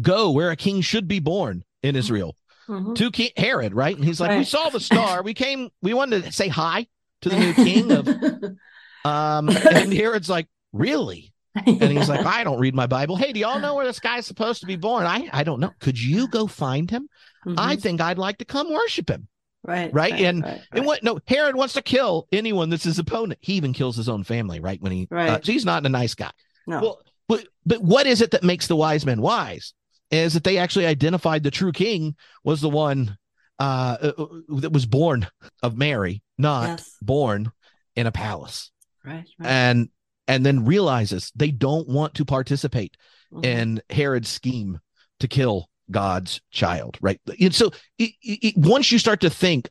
[0.00, 1.98] go where a king should be born in mm-hmm.
[1.98, 2.36] Israel.
[2.68, 2.94] Mm-hmm.
[2.94, 3.94] To King Herod, right?
[3.94, 4.38] And he's like, right.
[4.38, 5.22] "We saw the star.
[5.22, 5.70] We came.
[5.82, 6.88] We wanted to say hi
[7.20, 8.08] to the new king of."
[9.04, 13.14] Um, and Herod's like, "Really?" And he's like, "I don't read my Bible.
[13.14, 15.06] Hey, do y'all know where this guy's supposed to be born?
[15.06, 15.70] I I don't know.
[15.78, 17.08] Could you go find him?
[17.46, 17.80] I mm-hmm.
[17.82, 19.28] think I'd like to come worship him."
[19.66, 19.92] Right.
[19.92, 20.12] Right.
[20.12, 23.40] right and right, and what no Herod wants to kill anyone that's his opponent.
[23.42, 24.80] He even kills his own family, right?
[24.80, 25.30] When he uh, right.
[25.30, 26.30] Uh, so he's not a nice guy.
[26.66, 26.80] No.
[26.80, 29.74] Well, but but what is it that makes the wise men wise?
[30.10, 33.16] Is that they actually identified the true king was the one
[33.58, 34.26] uh, uh, uh
[34.60, 35.26] that was born
[35.62, 36.96] of Mary, not yes.
[37.02, 37.50] born
[37.96, 38.70] in a palace.
[39.04, 39.48] Right, right.
[39.48, 39.88] And
[40.28, 42.96] and then realizes they don't want to participate
[43.32, 43.44] mm-hmm.
[43.44, 44.78] in Herod's scheme
[45.20, 47.20] to kill God's child, right?
[47.40, 49.70] And so it, it, once you start to think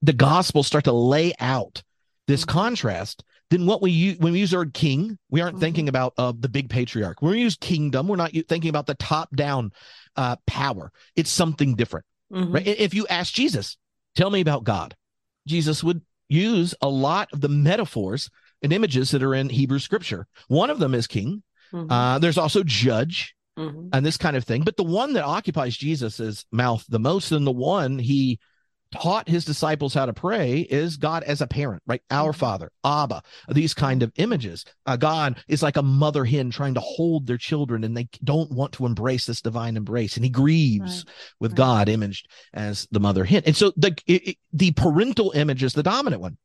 [0.00, 1.82] the gospel start to lay out
[2.26, 2.58] this mm-hmm.
[2.58, 5.60] contrast, then what we use when we use the word king, we aren't mm-hmm.
[5.60, 7.20] thinking about uh, the big patriarch.
[7.20, 9.72] When we use kingdom, we're not thinking about the top down
[10.16, 10.90] uh, power.
[11.16, 12.52] It's something different, mm-hmm.
[12.52, 12.66] right?
[12.66, 13.76] If you ask Jesus,
[14.16, 14.96] tell me about God,
[15.46, 18.30] Jesus would use a lot of the metaphors
[18.62, 20.26] and images that are in Hebrew scripture.
[20.48, 21.42] One of them is king.
[21.72, 21.90] Mm-hmm.
[21.90, 23.88] Uh, there's also judge mm-hmm.
[23.92, 24.62] and this kind of thing.
[24.62, 28.38] But the one that occupies Jesus's mouth the most, and the one he
[28.92, 32.02] taught his disciples how to pray is God as a parent, right?
[32.10, 32.38] Our mm-hmm.
[32.38, 34.64] Father, Abba, these kind of images.
[34.86, 38.52] Uh, God is like a mother hen trying to hold their children and they don't
[38.52, 40.16] want to embrace this divine embrace.
[40.16, 41.14] And he grieves right.
[41.40, 41.56] with right.
[41.56, 43.42] God imaged as the mother hen.
[43.46, 46.36] And so the, it, the parental image is the dominant one.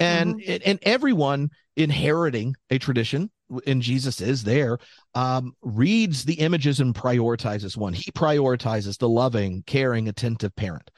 [0.00, 0.62] And, mm-hmm.
[0.64, 3.30] and everyone inheriting a tradition
[3.66, 4.78] and Jesus is there,
[5.14, 7.92] um, reads the images and prioritizes one.
[7.92, 10.90] He prioritizes the loving, caring, attentive parent.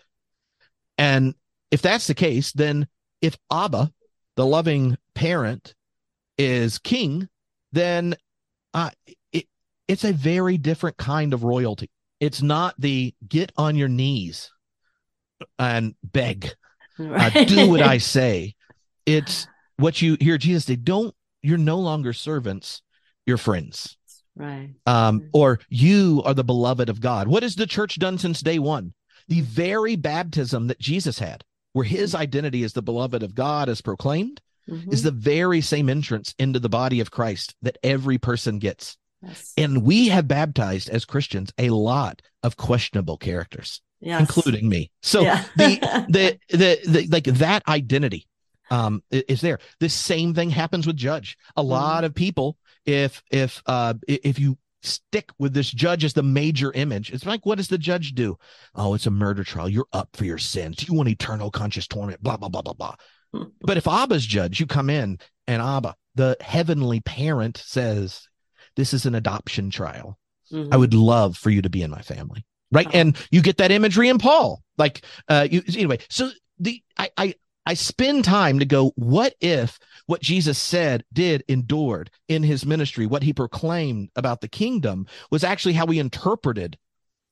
[0.99, 1.35] And
[1.71, 2.87] if that's the case, then
[3.23, 3.93] if Abba,
[4.37, 5.75] the loving parent,
[6.39, 7.29] is king,
[7.73, 8.15] then
[8.75, 8.91] uh,
[9.33, 9.47] it,
[9.89, 11.91] it's a very different kind of royalty.
[12.19, 14.51] It's not the get on your knees
[15.59, 16.51] and beg,
[16.99, 17.37] right.
[17.37, 18.55] uh, do what I say.
[19.07, 22.83] It's what you hear Jesus say, don't you're no longer servants,
[23.27, 23.97] you're friends.
[24.37, 24.71] Right.
[24.87, 27.29] Um, or you are the beloved of God.
[27.29, 28.95] What has the church done since day one?
[29.29, 33.81] The very baptism that Jesus had, where his identity as the beloved of God is
[33.81, 34.93] proclaimed, mm-hmm.
[34.93, 38.97] is the very same entrance into the body of Christ that every person gets.
[39.23, 39.53] Yes.
[39.57, 44.21] And we have baptized as Christians a lot of questionable characters, yes.
[44.21, 44.91] including me.
[45.03, 45.45] So yeah.
[45.57, 48.27] the, the, the the like that identity
[48.71, 49.59] um, is there.
[49.81, 51.37] The same thing happens with judge.
[51.57, 51.71] A mm-hmm.
[51.71, 56.73] lot of people, if if uh, if you stick with this judge as the major
[56.73, 58.39] image, it's like, what does the judge do?
[58.75, 59.69] Oh, it's a murder trial.
[59.69, 60.89] You're up for your sins.
[60.89, 62.23] You want eternal conscious torment.
[62.23, 62.95] Blah blah blah blah blah.
[63.61, 65.95] but if Abba's judge, you come in and Abba.
[66.15, 68.29] The heavenly parent says,
[68.77, 70.19] This is an adoption trial.
[70.53, 70.73] Mm-hmm.
[70.73, 72.45] I would love for you to be in my family.
[72.73, 72.87] Right.
[72.87, 72.93] Oh.
[72.93, 74.63] And you get that imagery in Paul.
[74.79, 77.35] Like, uh, you, anyway, so the, I, I,
[77.71, 83.07] I spend time to go, what if what Jesus said, did, endured in his ministry,
[83.07, 86.77] what he proclaimed about the kingdom was actually how he interpreted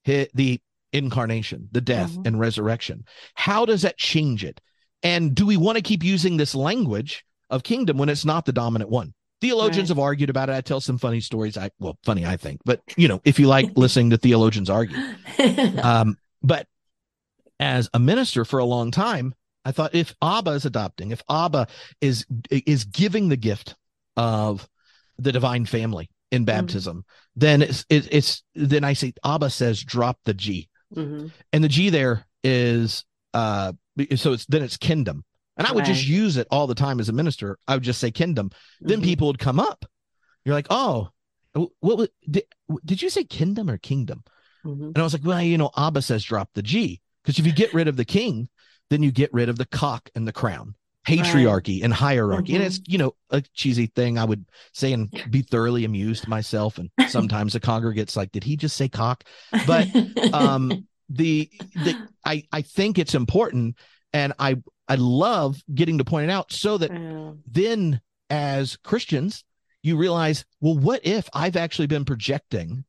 [0.05, 0.61] the
[0.93, 2.23] incarnation, the death mm-hmm.
[2.25, 3.05] and resurrection?
[3.35, 4.61] How does that change it?
[5.03, 8.53] And do we want to keep using this language of kingdom when it's not the
[8.53, 9.15] dominant one?
[9.41, 9.97] Theologians right.
[9.97, 10.53] have argued about it.
[10.55, 11.59] I tell some funny stories.
[11.59, 14.99] I well, funny, I think, but you know, if you like listening to theologians argue.
[15.83, 16.69] Um, but
[17.59, 19.35] as a minister for a long time,
[19.69, 21.67] I thought if Abba is adopting, if Abba
[22.01, 23.75] is is giving the gift
[24.17, 24.67] of
[25.19, 26.47] the divine family in mm-hmm.
[26.47, 27.41] baptism, mm-hmm.
[27.41, 31.27] then it's it, it's then I say Abba says drop the G, mm-hmm.
[31.53, 33.05] and the G there is
[33.35, 33.75] uh
[34.17, 35.25] so it's then it's kingdom
[35.59, 35.95] and I would right.
[35.95, 37.59] just use it all the time as a minister.
[37.69, 38.49] I would just say kingdom.
[38.49, 38.89] Mm-hmm.
[38.89, 39.85] Then people would come up.
[40.45, 41.11] You're like, oh,
[41.53, 42.45] what was, did,
[42.85, 44.23] did you say kingdom or kingdom?
[44.65, 44.85] Mm-hmm.
[44.85, 47.53] And I was like, well, you know, Abba says drop the G because if you
[47.53, 48.49] get rid of the king,
[48.91, 50.75] then you get rid of the cock and the crown,
[51.07, 51.85] patriarchy right.
[51.85, 52.53] and hierarchy.
[52.53, 52.57] Mm-hmm.
[52.57, 56.79] And it's, you know, a cheesy thing I would say and be thoroughly amused myself.
[56.79, 59.25] And sometimes the congregate's like, did he just say cock?
[59.67, 59.89] But
[60.33, 63.77] um the, the I, I think it's important
[64.13, 64.57] and I
[64.89, 67.33] I love getting to point it out so that yeah.
[67.47, 69.45] then as Christians,
[69.83, 72.85] you realize, well, what if I've actually been projecting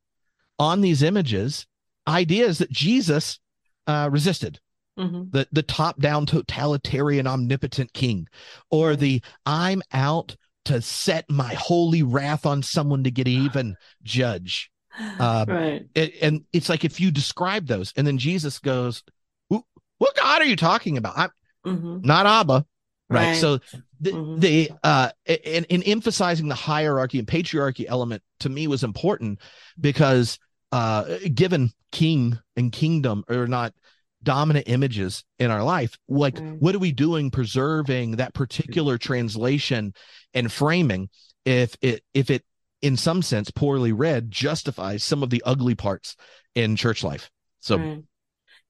[0.58, 1.66] on these images
[2.08, 3.38] ideas that Jesus
[3.86, 4.60] uh, resisted?
[5.00, 5.30] Mm-hmm.
[5.30, 8.28] The the top down totalitarian omnipotent king,
[8.70, 10.36] or the I'm out
[10.66, 14.70] to set my holy wrath on someone to get even judge.
[15.18, 15.86] Uh, right.
[15.94, 19.02] It, and it's like if you describe those, and then Jesus goes,
[19.48, 21.18] "What God are you talking about?
[21.18, 21.30] I'm
[21.64, 21.98] mm-hmm.
[22.02, 22.66] not Abba.
[23.08, 23.26] Right.
[23.26, 23.36] right.
[23.36, 23.58] So
[24.00, 24.40] the, mm-hmm.
[24.40, 29.40] the uh in, in emphasizing the hierarchy and patriarchy element to me was important
[29.80, 30.38] because
[30.72, 33.74] uh given king and kingdom are not
[34.22, 36.56] dominant images in our life like right.
[36.58, 39.94] what are we doing preserving that particular translation
[40.34, 41.08] and framing
[41.44, 42.44] if it if it
[42.82, 46.16] in some sense poorly read justifies some of the ugly parts
[46.54, 47.30] in church life
[47.60, 48.02] so right.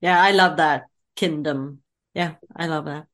[0.00, 0.84] yeah i love that
[1.16, 1.80] kingdom
[2.14, 3.06] yeah, I love that.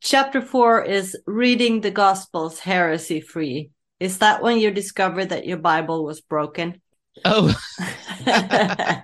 [0.00, 3.70] Chapter four is reading the Gospels heresy free.
[4.00, 6.80] Is that when you discovered that your Bible was broken?
[7.24, 7.54] Oh,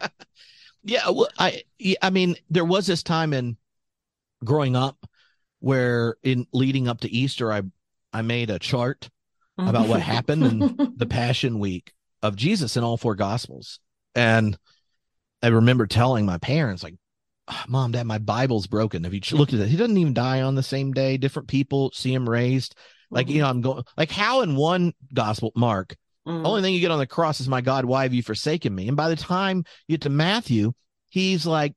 [0.82, 1.08] yeah.
[1.10, 1.62] Well, I,
[2.00, 3.56] I mean, there was this time in
[4.44, 4.96] growing up
[5.60, 7.62] where, in leading up to Easter, I,
[8.12, 9.08] I made a chart
[9.58, 9.68] mm-hmm.
[9.68, 11.92] about what happened in the Passion Week
[12.22, 13.80] of Jesus in all four Gospels,
[14.14, 14.58] and
[15.42, 16.94] I remember telling my parents, like,
[17.48, 19.04] ah, mom, dad, my Bible's broken.
[19.04, 21.16] Have you look at it, he doesn't even die on the same day.
[21.16, 22.76] Different people see him raised.
[23.10, 23.42] Like, you mm-hmm.
[23.42, 26.46] know, I'm going like how in one gospel, Mark, mm.
[26.46, 28.88] only thing you get on the cross is my God, why have you forsaken me?
[28.88, 30.72] And by the time you get to Matthew,
[31.08, 31.74] he's like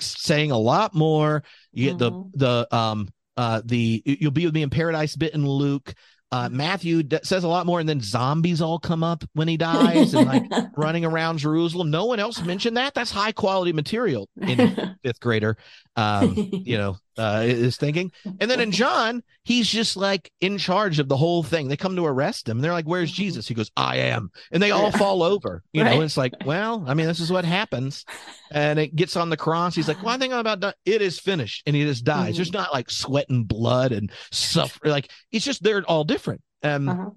[0.00, 1.42] saying a lot more.
[1.72, 2.30] You get mm-hmm.
[2.34, 5.94] the the um uh the you'll be with me in paradise bit in Luke.
[6.32, 9.56] Uh, Matthew d- says a lot more, and then zombies all come up when he
[9.56, 10.42] dies and like
[10.76, 11.92] running around Jerusalem.
[11.92, 12.92] No one else mentioned that.
[12.92, 15.56] That's high quality material in fifth grader.
[15.94, 18.12] Um, you know, uh, is thinking.
[18.24, 21.68] And then in John, he's just like in charge of the whole thing.
[21.68, 22.60] They come to arrest him.
[22.60, 23.22] They're like, "Where's mm-hmm.
[23.22, 25.62] Jesus?" He goes, "I am," and they all fall over.
[25.72, 25.96] You right.
[25.96, 28.04] know, it's like, well, I mean, this is what happens.
[28.50, 29.74] And it gets on the cross.
[29.74, 30.74] He's like, "One thing I'm about done.
[30.84, 32.30] It is finished," and he just dies.
[32.30, 32.36] Mm-hmm.
[32.36, 34.88] There's not like sweat and blood and suffer.
[34.88, 36.42] Like it's just they're all different.
[36.62, 37.10] Um, uh-huh.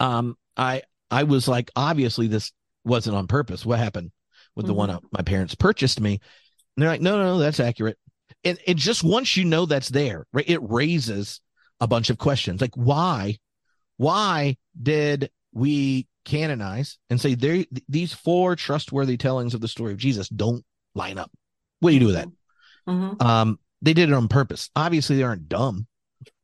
[0.00, 2.52] um, I I was like, obviously this
[2.84, 3.66] wasn't on purpose.
[3.66, 4.10] What happened
[4.54, 4.68] with mm-hmm.
[4.68, 5.06] the one mm-hmm.
[5.12, 6.20] my parents purchased me?
[6.76, 7.98] And they're like, no, no, no, that's accurate
[8.46, 10.48] and it just once you know that's there, right?
[10.48, 11.40] It raises
[11.80, 13.38] a bunch of questions like why,
[13.96, 19.98] why did we canonize and say there these four trustworthy tellings of the story of
[19.98, 21.30] Jesus don't line up?
[21.80, 22.28] What do you do with that?
[22.88, 23.26] Mm-hmm.
[23.26, 24.70] Um, they did it on purpose.
[24.76, 25.86] Obviously, they aren't dumb.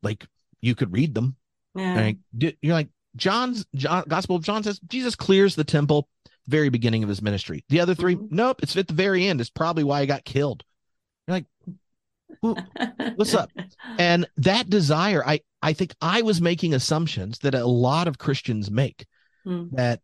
[0.02, 0.26] Like
[0.60, 1.36] you could read them.
[1.74, 1.94] Yeah.
[1.98, 2.18] Right?
[2.36, 6.08] You're like John's John, Gospel of John says Jesus clears the temple
[6.48, 7.64] very beginning of his ministry.
[7.68, 8.34] The other 3 mm-hmm.
[8.34, 9.40] nope, it's at the very end.
[9.40, 10.64] It's probably why he got killed.
[12.40, 13.50] What's up
[13.98, 18.70] and that desire i i think i was making assumptions that a lot of christians
[18.70, 19.06] make
[19.46, 19.70] mm.
[19.72, 20.00] that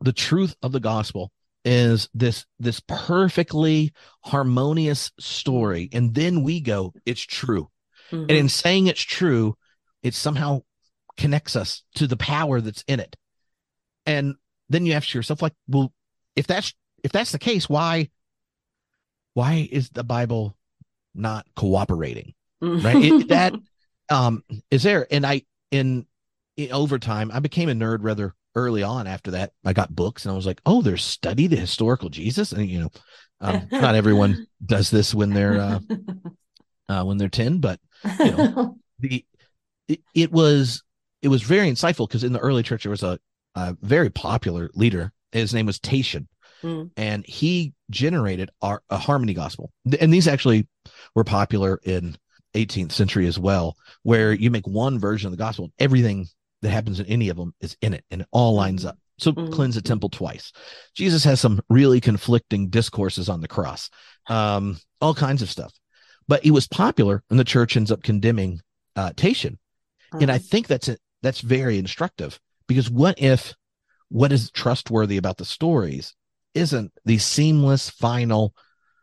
[0.00, 1.30] the truth of the gospel
[1.64, 3.92] is this this perfectly
[4.24, 7.70] harmonious story and then we go it's true
[8.10, 8.22] mm-hmm.
[8.22, 9.56] and in saying it's true
[10.02, 10.60] it somehow
[11.16, 13.16] connects us to the power that's in it
[14.04, 14.34] and
[14.68, 15.92] then you ask yourself like well
[16.36, 18.08] if that's if that's the case why
[19.32, 20.56] why is the bible
[21.14, 23.54] not cooperating right it, that
[24.10, 26.06] um is there and i in
[26.70, 29.06] over time, I became a nerd rather early on.
[29.06, 32.52] After that, I got books and I was like, oh, there's study the historical Jesus,
[32.52, 32.90] and you know,
[33.40, 35.78] um, not everyone does this when they're uh,
[36.88, 37.80] uh, when they're ten, but
[38.20, 39.24] you know, the
[39.88, 40.82] it, it was
[41.22, 43.18] it was very insightful because in the early church there was a,
[43.54, 45.12] a very popular leader.
[45.32, 46.28] His name was Tatian,
[46.62, 46.90] mm.
[46.96, 49.72] and he generated our, a harmony gospel.
[50.00, 50.68] And these actually
[51.14, 52.16] were popular in
[52.54, 56.26] 18th century as well, where you make one version of the gospel, everything
[56.62, 58.90] that happens in any of them is in it, and it all lines mm-hmm.
[58.90, 58.98] up.
[59.18, 59.52] So mm-hmm.
[59.52, 60.52] cleanse the temple twice.
[60.94, 63.90] Jesus has some really conflicting discourses on the cross,
[64.28, 65.72] um, all kinds of stuff.
[66.26, 68.60] But it was popular, and the church ends up condemning
[68.96, 69.52] uh, Tatian.
[69.52, 70.22] Mm-hmm.
[70.22, 70.46] And I mm-hmm.
[70.46, 71.00] think that's it.
[71.22, 73.54] That's very instructive because what if
[74.08, 76.14] what is trustworthy about the stories
[76.54, 78.54] isn't the seamless, final,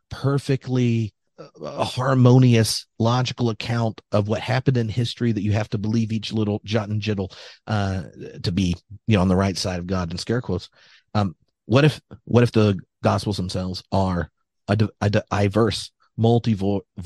[0.09, 1.13] perfectly
[1.61, 6.33] a harmonious, logical account of what happened in history that you have to believe each
[6.33, 7.31] little jot and jittle
[7.67, 8.03] uh,
[8.43, 8.75] to be,
[9.07, 10.69] you know, on the right side of God in scare quotes.
[11.13, 11.35] Um,
[11.65, 14.29] what if, what if the Gospels themselves are
[14.67, 16.55] a, a diverse, multi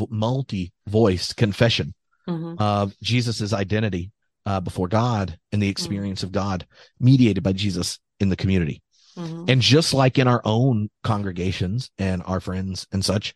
[0.10, 1.94] multi voiced confession
[2.28, 2.56] mm-hmm.
[2.62, 4.12] of Jesus's identity
[4.46, 5.72] uh, before God and the mm-hmm.
[5.72, 6.28] experience mm-hmm.
[6.28, 6.68] of God
[7.00, 8.82] mediated by Jesus in the community?
[9.18, 9.46] Mm-hmm.
[9.48, 13.34] And just like in our own congregations and our friends and such,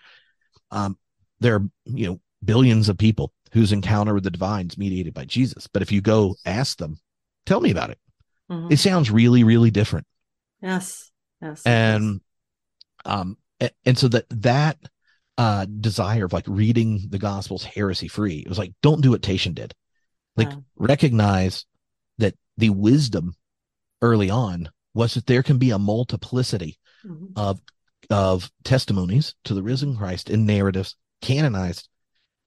[0.71, 0.97] um,
[1.39, 5.25] there are you know billions of people whose encounter with the divine is mediated by
[5.25, 5.67] Jesus.
[5.67, 6.99] But if you go ask them,
[7.45, 7.99] tell me about it.
[8.51, 8.71] Mm-hmm.
[8.71, 10.05] It sounds really, really different.
[10.61, 11.11] Yes.
[11.41, 11.65] Yes.
[11.65, 12.21] And
[13.05, 13.37] um
[13.85, 14.77] and, so that that
[15.37, 19.21] uh desire of like reading the gospels heresy free, it was like, don't do what
[19.21, 19.73] Tatian did.
[20.35, 20.57] Like yeah.
[20.77, 21.65] recognize
[22.17, 23.35] that the wisdom
[24.01, 27.27] early on was that there can be a multiplicity mm-hmm.
[27.35, 27.61] of
[28.09, 31.87] of testimonies to the risen Christ in narratives canonized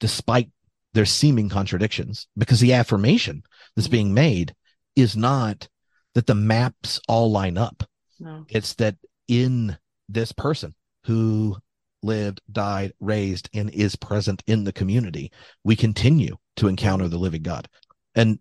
[0.00, 0.50] despite
[0.94, 3.42] their seeming contradictions because the affirmation
[3.74, 3.92] that's mm-hmm.
[3.92, 4.54] being made
[4.96, 5.68] is not
[6.14, 7.84] that the maps all line up.
[8.20, 8.44] No.
[8.48, 8.96] It's that
[9.28, 9.76] in
[10.08, 11.56] this person who
[12.02, 15.32] lived, died, raised, and is present in the community,
[15.64, 17.68] we continue to encounter the living God.
[18.14, 18.38] And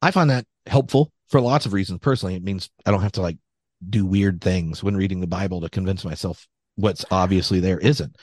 [0.00, 2.00] I find that helpful for lots of reasons.
[2.00, 3.38] Personally, it means I don't have to like
[3.88, 6.46] do weird things when reading the Bible to convince myself
[6.78, 8.16] what's obviously there isn't.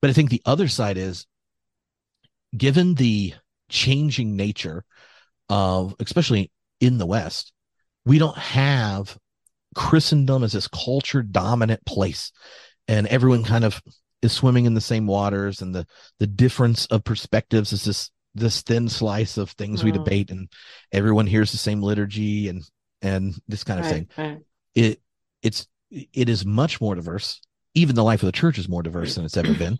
[0.00, 1.26] But I think the other side is
[2.56, 3.34] given the
[3.68, 4.84] changing nature
[5.48, 7.52] of, especially in the West,
[8.04, 9.18] we don't have
[9.74, 12.30] Christendom as this culture dominant place.
[12.86, 13.82] And everyone kind of
[14.22, 15.86] is swimming in the same waters and the
[16.18, 19.98] the difference of perspectives is this this thin slice of things we hmm.
[19.98, 20.48] debate and
[20.92, 22.62] everyone hears the same liturgy and
[23.02, 24.38] and this kind of right, thing right.
[24.74, 25.00] it
[25.42, 27.40] it's it is much more diverse
[27.76, 29.78] even the life of the church is more diverse than it's ever been.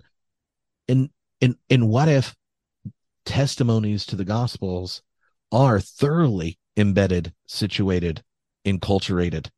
[0.87, 2.37] And and and what if
[3.25, 5.03] testimonies to the gospels
[5.51, 8.23] are thoroughly embedded, situated,
[8.65, 9.49] enculturated,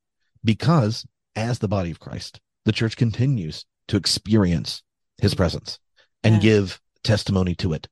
[0.45, 1.05] because
[1.36, 4.82] as the body of Christ, the church continues to experience
[5.20, 5.78] his presence
[6.22, 6.41] and yeah.
[6.41, 7.89] give testimony to it.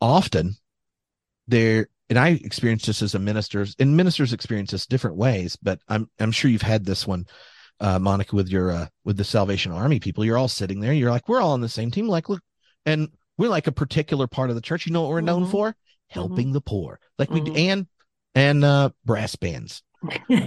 [0.00, 0.56] Often
[1.46, 5.80] there and I experienced this as a minister, and ministers experience this different ways, but
[5.88, 7.26] I'm I'm sure you've had this one
[7.80, 10.24] uh, Monica, with your uh, with the Salvation Army people.
[10.24, 10.92] You're all sitting there.
[10.92, 12.08] You're like, we're all on the same team.
[12.08, 12.42] Like, look,
[12.86, 13.08] and
[13.38, 14.86] we're like a particular part of the church.
[14.86, 15.26] You know what we're mm-hmm.
[15.26, 15.76] known for?
[16.08, 16.54] Helping mm-hmm.
[16.54, 17.00] the poor.
[17.18, 17.52] Like mm-hmm.
[17.52, 17.86] we and
[18.34, 19.82] and uh, brass bands.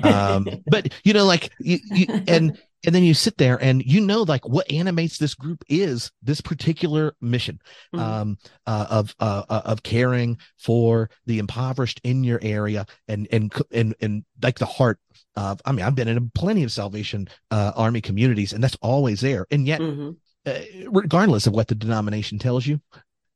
[0.04, 4.02] um, but you know, like you, you and and then you sit there and you
[4.02, 7.60] know like what animates this group is this particular mission
[7.94, 8.04] mm-hmm.
[8.04, 13.54] um, uh, of uh, uh, of caring for the impoverished in your area and and
[13.72, 15.00] and and like the heart
[15.38, 19.22] of i mean i've been in plenty of salvation uh, army communities and that's always
[19.22, 20.12] there and yet mm-hmm.
[20.46, 20.62] Uh,
[20.92, 22.80] regardless of what the denomination tells you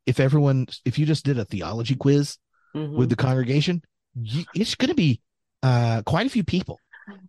[0.05, 2.37] if everyone if you just did a theology quiz
[2.73, 2.95] mm-hmm.
[2.95, 3.81] with the congregation
[4.15, 5.19] you, it's going to be
[5.61, 6.79] uh, quite a few people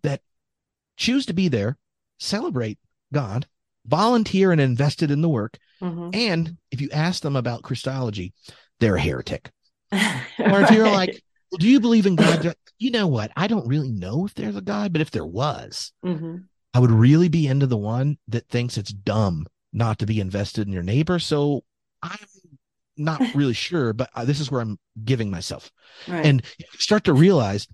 [0.04, 0.20] that
[0.96, 1.76] choose to be there
[2.20, 2.78] celebrate
[3.12, 3.46] God,
[3.86, 5.58] volunteer and invested in the work.
[5.82, 6.10] Mm-hmm.
[6.14, 8.32] And if you ask them about Christology,
[8.80, 9.50] they're a heretic.
[10.38, 11.18] Or if you're like, well,
[11.58, 12.54] do you believe in God?
[12.78, 13.30] you know what?
[13.36, 16.38] I don't really know if there's a God, but if there was, mm-hmm.
[16.74, 20.66] I would really be into the one that thinks it's dumb not to be invested
[20.66, 21.18] in your neighbor.
[21.18, 21.62] So
[22.02, 22.18] I'm
[22.96, 25.70] not really sure, but this is where I'm giving myself.
[26.08, 26.26] Right.
[26.26, 26.42] And
[26.78, 27.68] start to realize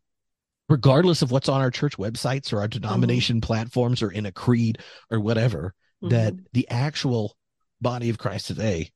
[0.68, 3.46] regardless of what's on our church websites or our denomination mm-hmm.
[3.46, 4.78] platforms or in a creed
[5.10, 6.14] or whatever, mm-hmm.
[6.14, 7.36] that the actual
[7.80, 8.90] body of Christ today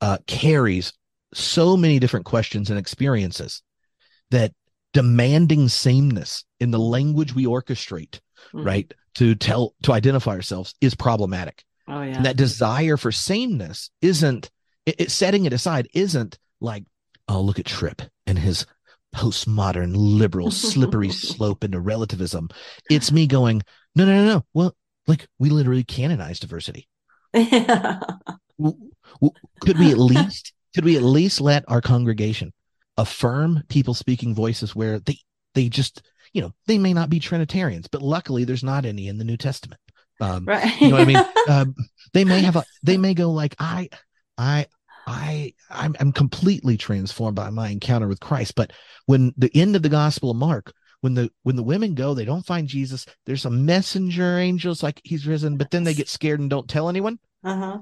[0.00, 0.92] uh, carries
[1.34, 3.62] so many different questions and experiences
[4.32, 4.52] that
[4.92, 8.20] demanding sameness in the language we orchestrate,
[8.52, 8.64] mm-hmm.
[8.64, 11.64] right, to tell, to identify ourselves is problematic.
[11.88, 12.16] Oh, yeah.
[12.16, 14.50] And that desire for sameness isn't,
[14.86, 16.84] it, it setting it aside isn't like,
[17.28, 18.66] oh, look at Tripp and his
[19.14, 22.48] postmodern liberal slippery slope into relativism.
[22.90, 23.62] It's me going,
[23.94, 24.44] no, no, no, no.
[24.54, 24.76] Well,
[25.06, 26.88] like we literally canonize diversity.
[27.34, 27.98] Yeah.
[29.62, 32.52] Could we at least could we at least let our congregation
[32.96, 35.18] affirm people speaking voices where they
[35.54, 39.18] they just you know they may not be Trinitarians, but luckily there's not any in
[39.18, 39.80] the New Testament.
[40.20, 40.80] Um, right.
[40.80, 41.24] you know what I mean?
[41.48, 41.74] Um,
[42.12, 43.88] they may have a they may go like I
[44.38, 44.66] I
[45.08, 48.54] I I'm, I'm completely transformed by my encounter with Christ.
[48.54, 48.72] But
[49.06, 52.24] when the end of the Gospel of Mark, when the when the women go, they
[52.24, 53.06] don't find Jesus.
[53.26, 56.88] There's some messenger angels like he's risen, but then they get scared and don't tell
[56.88, 57.18] anyone.
[57.42, 57.80] Uh-huh.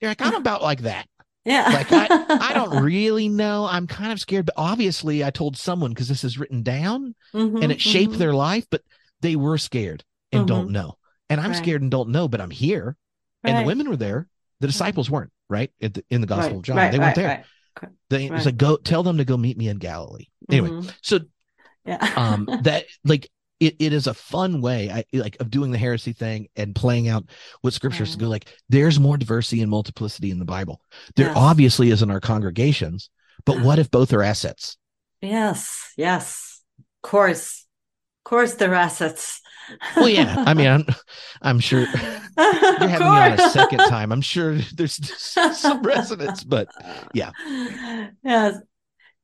[0.00, 1.06] They're like, I'm about like that.
[1.44, 1.70] Yeah.
[1.70, 2.06] like I,
[2.50, 3.64] I don't really know.
[3.64, 7.62] I'm kind of scared, but obviously I told someone because this is written down mm-hmm,
[7.62, 8.18] and it shaped mm-hmm.
[8.18, 8.82] their life, but
[9.20, 10.48] they were scared and mm-hmm.
[10.48, 10.96] don't know.
[11.28, 11.56] And I'm right.
[11.56, 12.96] scared and don't know, but I'm here.
[13.42, 13.50] Right.
[13.50, 14.28] And the women were there.
[14.60, 15.70] The disciples weren't, right?
[15.80, 16.56] The, in the Gospel right.
[16.56, 16.90] of John.
[16.90, 17.44] they weren't there.
[18.10, 20.26] They, It's like, go tell them to go meet me in Galilee.
[20.50, 20.88] Anyway, mm-hmm.
[21.02, 21.20] so
[21.86, 22.12] yeah.
[22.16, 23.30] um that like
[23.60, 27.08] it, it is a fun way I like of doing the heresy thing and playing
[27.08, 27.24] out
[27.60, 30.80] what scriptures to go like there's more diversity and multiplicity in the Bible.
[31.14, 31.36] There yes.
[31.36, 33.10] obviously is in our congregations,
[33.44, 34.78] but what if both are assets?
[35.20, 36.62] Yes, yes.
[36.78, 37.66] Of course.
[38.24, 39.40] Of course they're assets.
[39.96, 40.42] well, yeah.
[40.46, 40.86] I mean, I'm,
[41.42, 41.80] I'm sure
[42.36, 44.12] you're having me on a second time.
[44.12, 44.98] I'm sure there's
[45.58, 46.68] some resonance, but
[47.12, 47.30] yeah.
[48.22, 48.56] Yes.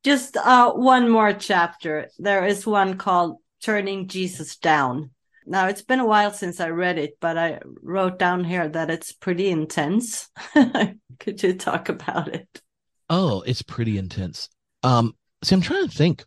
[0.04, 2.08] Just uh, one more chapter.
[2.18, 5.10] There is one called turning Jesus down.
[5.44, 8.90] Now, it's been a while since I read it, but I wrote down here that
[8.90, 10.28] it's pretty intense.
[11.18, 12.62] Could you talk about it?
[13.10, 14.48] Oh, it's pretty intense.
[14.84, 16.24] Um, see, I'm trying to think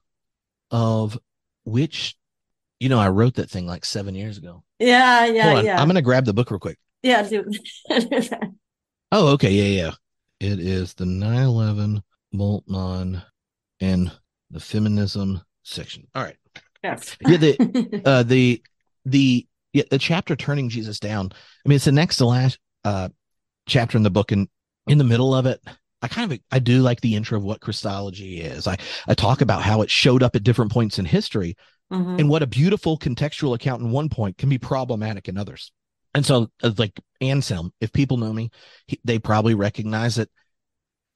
[0.70, 1.18] of
[1.64, 2.16] which,
[2.82, 4.64] you know, I wrote that thing like seven years ago.
[4.78, 5.80] Yeah, yeah, yeah.
[5.80, 6.78] I'm going to grab the book real quick.
[7.04, 7.50] Yeah, do,
[9.14, 9.52] Oh, okay.
[9.52, 9.92] Yeah, yeah.
[10.42, 12.04] It is the 9 11
[12.36, 13.24] Moltmann
[13.80, 14.12] and
[14.52, 16.06] the feminism section.
[16.14, 16.36] All right.
[16.84, 17.18] Yes.
[17.22, 18.62] yeah, the uh the
[19.06, 21.32] the yeah, the chapter turning Jesus down.
[21.34, 23.10] I mean, it's the next to last uh
[23.68, 24.48] chapter in the book, and
[24.88, 25.62] in the middle of it,
[26.02, 28.68] I kind of I do like the intro of what Christology is.
[28.68, 28.78] I
[29.08, 31.56] I talk about how it showed up at different points in history,
[31.92, 32.20] mm-hmm.
[32.20, 35.72] and what a beautiful contextual account in one point can be problematic in others.
[36.14, 38.50] And so, uh, like Anselm, if people know me,
[38.88, 40.30] he, they probably recognize that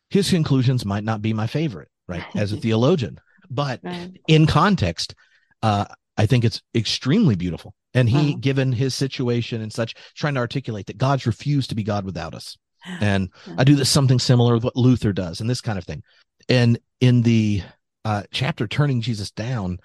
[0.09, 4.11] his conclusions might not be my favorite, right, as a theologian, but right.
[4.28, 5.16] in context,
[5.64, 5.86] uh,
[6.18, 7.74] I think it's extremely beautiful.
[7.95, 8.38] And he, uh-huh.
[8.39, 12.36] given his situation and such, trying to articulate that God's refused to be God without
[12.36, 12.57] us.
[12.99, 16.03] And I do this something similar with what Luther does and this kind of thing.
[16.49, 17.64] And in the
[18.03, 19.80] uh, chapter Turning Jesus Down,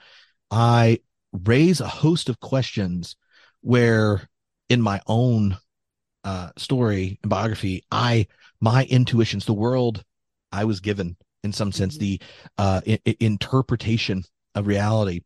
[0.50, 0.98] I
[1.32, 3.14] raise a host of questions
[3.60, 4.28] where
[4.68, 5.58] in my own
[6.24, 8.26] uh, story and biography, I,
[8.60, 10.02] my intuitions, the world
[10.50, 12.04] I was given in some sense, mm-hmm.
[12.04, 12.20] the
[12.58, 14.24] uh, I- interpretation
[14.56, 15.20] of reality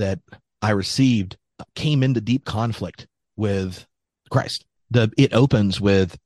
[0.00, 0.20] that
[0.60, 1.36] I received
[1.74, 3.86] came into deep conflict with
[4.30, 4.64] Christ.
[4.90, 6.18] The it opens with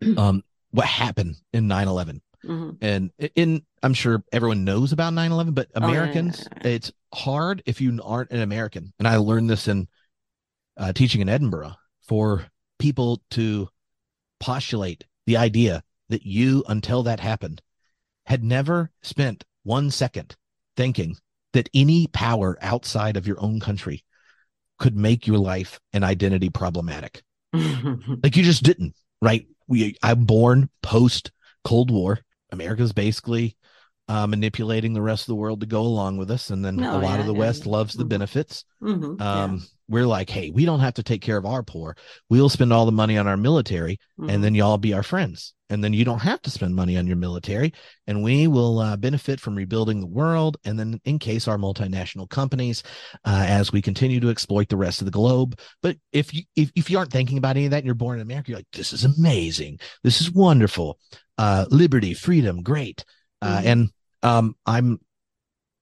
[0.16, 2.20] um what happened in 9-11.
[2.44, 2.70] Mm-hmm.
[2.80, 6.76] And in I'm sure everyone knows about 9-11, but Americans, oh, yeah, yeah, yeah.
[6.76, 8.92] it's hard if you aren't an American.
[8.98, 9.88] And I learned this in
[10.76, 12.46] uh, teaching in Edinburgh for
[12.78, 13.68] people to
[14.38, 17.62] postulate the idea that you, until that happened,
[18.26, 20.36] had never spent one second
[20.76, 21.16] thinking
[21.52, 24.04] that any power outside of your own country
[24.78, 27.22] could make your life and identity problematic.
[27.52, 29.46] like you just didn't, right?
[29.66, 31.32] We I'm born post
[31.64, 32.20] Cold War.
[32.52, 33.56] America's basically
[34.10, 36.98] uh, manipulating the rest of the world to go along with us, and then a
[36.98, 37.70] lot yeah, of the yeah, West yeah.
[37.70, 38.08] loves the mm-hmm.
[38.08, 38.64] benefits.
[38.82, 41.96] Mm-hmm, um, we're like, hey, we don't have to take care of our poor.
[42.28, 44.28] We'll spend all the money on our military, mm-hmm.
[44.28, 45.54] and then y'all be our friends.
[45.68, 47.72] And then you don't have to spend money on your military,
[48.08, 50.56] and we will uh, benefit from rebuilding the world.
[50.64, 52.82] And then, in case our multinational companies,
[53.24, 55.56] uh, as we continue to exploit the rest of the globe.
[55.82, 58.18] But if you if, if you aren't thinking about any of that, and you're born
[58.18, 59.78] in America, you're like, this is amazing.
[60.02, 60.98] This is wonderful.
[61.38, 63.04] Uh, liberty, freedom, great.
[63.40, 63.68] Uh, mm-hmm.
[63.68, 63.90] and
[64.22, 65.00] um, I'm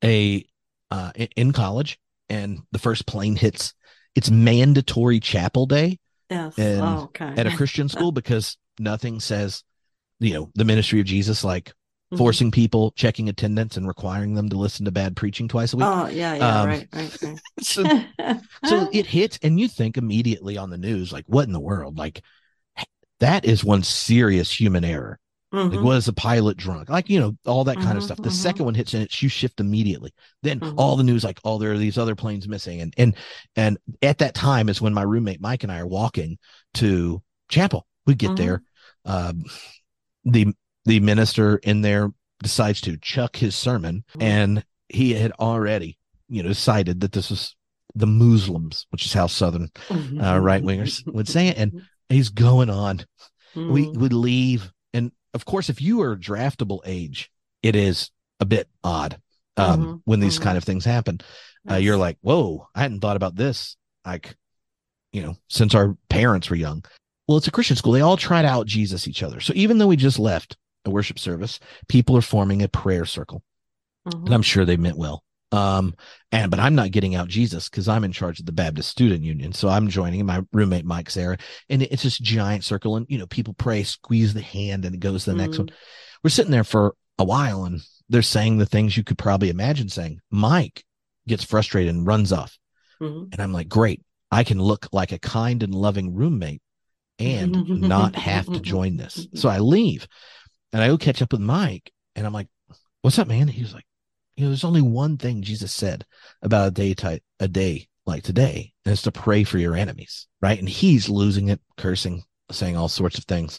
[0.04, 0.44] a
[0.90, 3.74] uh, in college, and the first plane hits
[4.14, 5.98] it's mandatory chapel day
[6.30, 6.58] yes.
[6.58, 7.32] and oh, okay.
[7.36, 9.62] at a Christian school because nothing says,
[10.18, 12.16] you know, the ministry of Jesus like mm-hmm.
[12.16, 15.86] forcing people, checking attendance, and requiring them to listen to bad preaching twice a week.
[15.86, 17.40] Oh yeah, yeah, um, right, right, right.
[17.60, 17.84] so,
[18.64, 21.96] so it hits, and you think immediately on the news, like, what in the world?
[21.96, 22.22] Like,
[23.20, 25.18] that is one serious human error.
[25.52, 25.76] Mm-hmm.
[25.76, 26.90] Like, was the pilot drunk?
[26.90, 28.18] Like, you know, all that kind mm-hmm, of stuff.
[28.18, 28.32] The mm-hmm.
[28.32, 30.12] second one hits and it's you shift immediately.
[30.42, 30.78] Then mm-hmm.
[30.78, 32.82] all the news, like, oh, there are these other planes missing.
[32.82, 33.16] And and
[33.56, 36.38] and at that time is when my roommate Mike and I are walking
[36.74, 37.86] to chapel.
[38.06, 38.62] We get there.
[39.04, 39.44] Um,
[40.24, 42.10] the the minister in there
[42.42, 44.22] decides to chuck his sermon mm-hmm.
[44.22, 47.56] and he had already, you know, decided that this was
[47.94, 51.58] the Muslims, which is how Southern uh, right wingers would say it.
[51.58, 53.04] And he's going on.
[53.54, 54.70] We would leave.
[55.34, 57.30] Of course, if you are draftable age,
[57.62, 58.10] it is
[58.40, 59.20] a bit odd
[59.56, 59.94] um, mm-hmm.
[60.04, 60.44] when these mm-hmm.
[60.44, 61.20] kind of things happen.
[61.70, 63.76] Uh, you're like, whoa, I hadn't thought about this.
[64.06, 64.36] Like,
[65.12, 66.84] you know, since our parents were young.
[67.26, 67.92] Well, it's a Christian school.
[67.92, 69.40] They all tried out Jesus each other.
[69.40, 73.42] So even though we just left a worship service, people are forming a prayer circle.
[74.06, 74.26] Mm-hmm.
[74.26, 75.22] And I'm sure they meant well.
[75.50, 75.94] Um,
[76.30, 79.24] and but I'm not getting out Jesus because I'm in charge of the Baptist Student
[79.24, 79.52] Union.
[79.52, 81.38] So I'm joining my roommate Mike Sarah,
[81.68, 85.00] and it's this giant circle, and you know, people pray, squeeze the hand, and it
[85.00, 85.46] goes to the mm-hmm.
[85.46, 85.70] next one.
[86.22, 89.88] We're sitting there for a while, and they're saying the things you could probably imagine
[89.88, 90.20] saying.
[90.30, 90.84] Mike
[91.26, 92.58] gets frustrated and runs off.
[93.00, 93.28] Mm-hmm.
[93.32, 94.02] And I'm like, great.
[94.30, 96.60] I can look like a kind and loving roommate
[97.18, 99.26] and not have to join this.
[99.34, 100.06] So I leave
[100.72, 102.48] and I go catch up with Mike and I'm like,
[103.02, 103.48] what's up, man?
[103.48, 103.84] He's like,
[104.38, 106.06] you know, there's only one thing Jesus said
[106.42, 110.28] about a day type, a day like today, and it's to pray for your enemies,
[110.40, 110.60] right?
[110.60, 112.22] And he's losing it, cursing,
[112.52, 113.58] saying all sorts of things.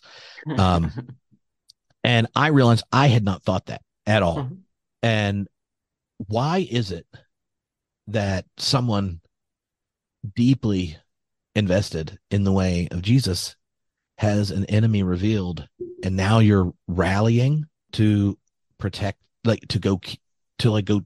[0.58, 0.90] Um,
[2.06, 4.38] and I realized I had not thought that at all.
[4.38, 4.56] Mm-hmm.
[5.04, 5.48] And
[6.28, 7.06] why is it
[8.08, 9.20] that someone
[10.34, 10.96] deeply
[11.56, 13.58] invested in the way of Jesus
[14.18, 15.68] has an enemy revealed
[16.06, 18.38] and now you're rallying to
[18.78, 20.00] protect like to go
[20.60, 21.02] to like go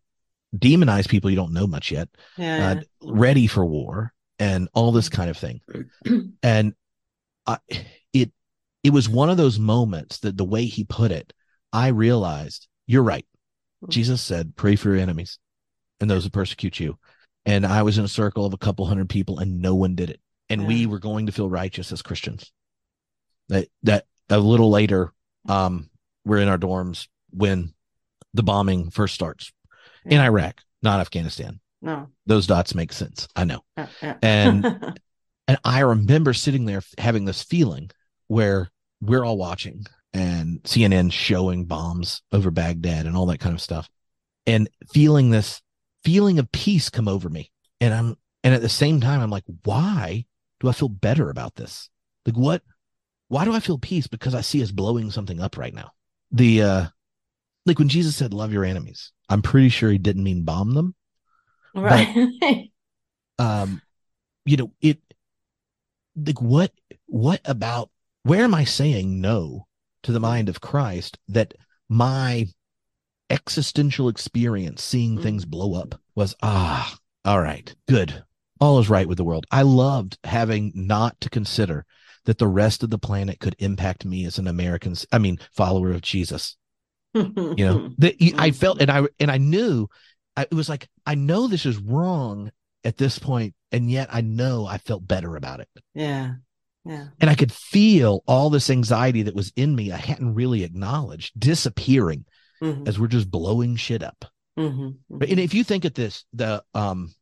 [0.56, 2.76] demonize people you don't know much yet yeah.
[2.78, 5.62] uh, ready for war and all this kind of thing
[6.44, 6.74] and
[7.48, 7.58] I,
[8.14, 8.32] it
[8.84, 11.34] it was one of those moments that the way he put it
[11.72, 13.26] i realized you're right
[13.82, 13.90] hmm.
[13.90, 15.40] jesus said pray for your enemies
[16.04, 17.00] and those who persecute you.
[17.46, 20.10] And I was in a circle of a couple hundred people and no one did
[20.10, 20.20] it.
[20.50, 20.68] And yeah.
[20.68, 22.52] we were going to feel righteous as Christians.
[23.50, 25.14] That that a little later,
[25.48, 25.90] um,
[26.26, 27.74] we're in our dorms when
[28.34, 29.52] the bombing first starts
[30.06, 30.16] yeah.
[30.16, 31.60] in Iraq, not Afghanistan.
[31.82, 32.10] No.
[32.26, 33.28] Those dots make sense.
[33.36, 33.62] I know.
[33.78, 34.66] Yeah, and
[35.48, 37.90] and I remember sitting there having this feeling
[38.28, 38.72] where
[39.02, 43.90] we're all watching and CNN showing bombs over Baghdad and all that kind of stuff
[44.46, 45.62] and feeling this
[46.04, 47.52] feeling of peace come over me.
[47.82, 50.26] And I'm, and at the same time, I'm like, why
[50.60, 51.90] do I feel better about this?
[52.26, 52.62] Like, what,
[53.28, 54.08] why do I feel peace?
[54.08, 55.92] Because I see us blowing something up right now.
[56.32, 56.86] The, uh,
[57.66, 60.96] like when Jesus said, love your enemies, I'm pretty sure he didn't mean bomb them.
[61.76, 62.30] Right.
[63.38, 63.82] But, um,
[64.46, 65.00] you know, it,
[66.16, 66.72] like, what,
[67.08, 67.90] what about,
[68.24, 69.68] where am I saying no
[70.04, 71.54] to the mind of Christ that
[71.90, 72.48] my
[73.30, 75.24] existential experience seeing mm.
[75.24, 76.96] things blow up was ah
[77.26, 78.24] all right good
[78.60, 81.86] all is right with the world i loved having not to consider
[82.26, 85.92] that the rest of the planet could impact me as an american i mean follower
[85.92, 86.58] of jesus
[87.58, 89.88] you know that i felt and i and i knew
[90.36, 92.52] I, it was like i know this is wrong
[92.84, 96.36] at this point and yet i know i felt better about it yeah
[96.86, 97.08] yeah.
[97.22, 101.40] And I could feel all this anxiety that was in me I hadn't really acknowledged
[101.40, 102.26] disappearing
[102.62, 102.88] mm-hmm.
[102.88, 104.26] as we're just blowing shit up.
[104.58, 104.90] Mm-hmm.
[105.10, 107.14] But and if you think at this, the um,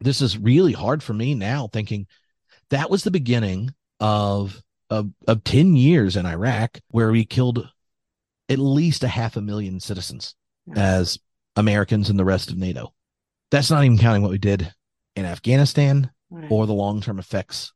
[0.00, 1.68] this is really hard for me now.
[1.68, 2.06] Thinking
[2.70, 4.60] that was the beginning of
[4.90, 7.68] of of ten years in Iraq where we killed
[8.50, 10.34] at least a half a million citizens
[10.74, 11.18] as
[11.56, 12.92] Americans and the rest of NATO.
[13.50, 14.72] That's not even counting what we did
[15.16, 16.50] in Afghanistan right.
[16.50, 17.72] or the long term effects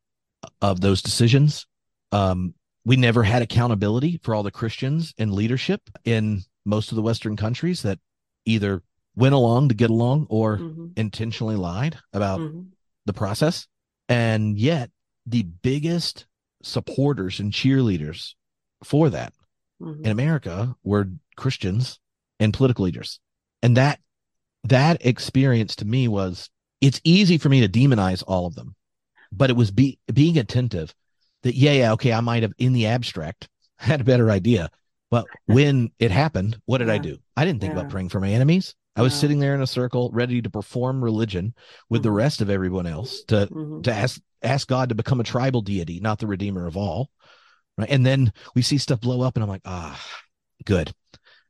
[0.60, 1.66] of those decisions.
[2.12, 2.54] Um,
[2.84, 7.36] we never had accountability for all the Christians in leadership in most of the Western
[7.36, 7.98] countries that
[8.44, 8.82] either
[9.16, 10.88] went along to get along or mm-hmm.
[10.96, 12.62] intentionally lied about mm-hmm.
[13.06, 13.66] the process.
[14.08, 14.90] And yet,
[15.26, 16.26] the biggest
[16.62, 18.34] supporters and cheerleaders
[18.82, 19.32] for that
[19.80, 20.04] mm-hmm.
[20.04, 21.98] in America were Christians
[22.40, 23.20] and political leaders.
[23.62, 24.00] And that
[24.64, 26.48] that experience to me was
[26.80, 28.74] it's easy for me to demonize all of them,
[29.32, 30.94] but it was be, being attentive
[31.42, 33.48] that yeah, yeah, okay, I might have in the abstract
[33.78, 34.70] had a better idea,
[35.10, 36.94] but when it happened, what did yeah.
[36.94, 37.18] I do?
[37.36, 37.80] I didn't think yeah.
[37.80, 38.74] about praying for my enemies.
[38.96, 41.52] I was sitting there in a circle, ready to perform religion
[41.90, 42.04] with mm-hmm.
[42.04, 43.80] the rest of everyone else to mm-hmm.
[43.82, 47.10] to ask ask God to become a tribal deity, not the redeemer of all.
[47.76, 47.90] Right.
[47.90, 50.00] And then we see stuff blow up, and I'm like, ah,
[50.64, 50.92] good.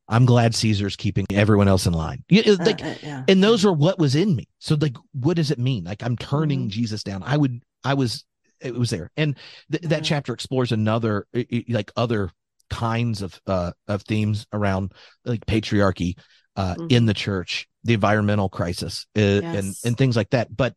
[0.07, 2.25] I'm glad Caesar's keeping everyone else in line.
[2.31, 3.25] Like, uh, uh, yeah.
[3.27, 4.49] and those are what was in me.
[4.59, 5.85] So, like, what does it mean?
[5.85, 6.69] Like, I'm turning mm-hmm.
[6.69, 7.23] Jesus down.
[7.23, 8.25] I would, I was,
[8.61, 9.37] it was there, and
[9.71, 11.27] th- that chapter explores another,
[11.69, 12.31] like, other
[12.71, 14.93] kinds of uh, of themes around
[15.25, 16.19] like patriarchy
[16.57, 16.87] uh, mm-hmm.
[16.91, 19.43] in the church, the environmental crisis, uh, yes.
[19.43, 20.55] and and things like that.
[20.55, 20.75] But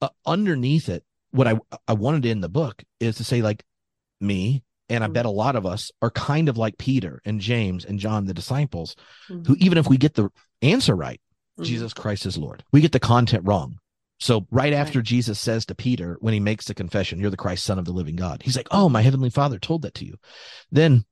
[0.00, 3.62] uh, underneath it, what I I wanted in the book is to say like
[4.20, 5.14] me and I mm-hmm.
[5.14, 8.34] bet a lot of us are kind of like Peter and James and John the
[8.34, 8.96] disciples,
[9.28, 9.44] mm-hmm.
[9.44, 10.28] who even if we get the
[10.60, 11.20] answer right,
[11.58, 11.64] mm-hmm.
[11.64, 12.64] Jesus Christ is Lord.
[12.72, 13.78] We get the content wrong.
[14.18, 15.06] So right after right.
[15.06, 17.92] Jesus says to Peter, when he makes the confession, you're the Christ, son of the
[17.92, 20.18] living God, he's like, oh, my heavenly father told that to you.
[20.70, 21.04] Then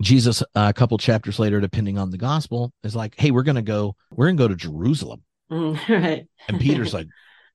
[0.00, 3.56] Jesus, uh, a couple chapters later, depending on the gospel, is like, hey, we're going
[3.56, 5.24] to go, we're going to go to Jerusalem.
[5.50, 6.26] right.
[6.46, 7.08] And Peter's like,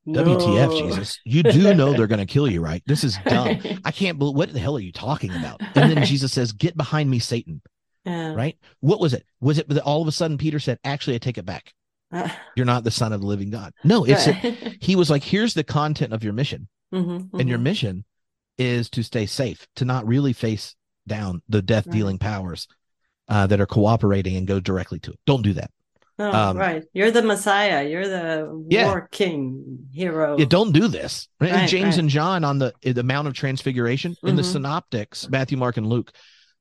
[0.08, 0.78] WTF.
[0.78, 1.20] Jesus.
[1.24, 2.84] You do know they're going to kill you, right?
[2.86, 3.60] This is dumb.
[3.86, 5.62] I can't believe what the hell are you talking about?
[5.76, 7.62] And then Jesus says, Get behind me, Satan.
[8.06, 8.58] Right?
[8.82, 9.26] What was it?
[9.40, 11.74] Was it that all of a sudden Peter said, Actually, I take it back.
[12.12, 13.74] Uh, You're not the son of the living God.
[13.84, 14.34] No, it's a,
[14.82, 16.68] he was like, Here's the content of your mission.
[16.94, 17.40] Mm-hmm, mm-hmm.
[17.40, 18.04] And your mission
[18.58, 20.76] is to stay safe, to not really face
[21.08, 22.22] down the death dealing right.
[22.22, 22.68] powers
[23.28, 25.20] uh, that are cooperating and go directly to it.
[25.26, 25.72] Don't do that.
[26.20, 26.84] Oh, um, right.
[26.94, 27.88] You're the Messiah.
[27.88, 28.86] You're the yeah.
[28.86, 30.38] war king hero.
[30.38, 31.28] Yeah, don't do this.
[31.40, 31.68] Right?
[31.68, 31.98] James right.
[31.98, 34.28] and John on the the Mount of Transfiguration mm-hmm.
[34.28, 34.52] in the mm-hmm.
[34.52, 36.12] Synoptics, Matthew, Mark, and Luke.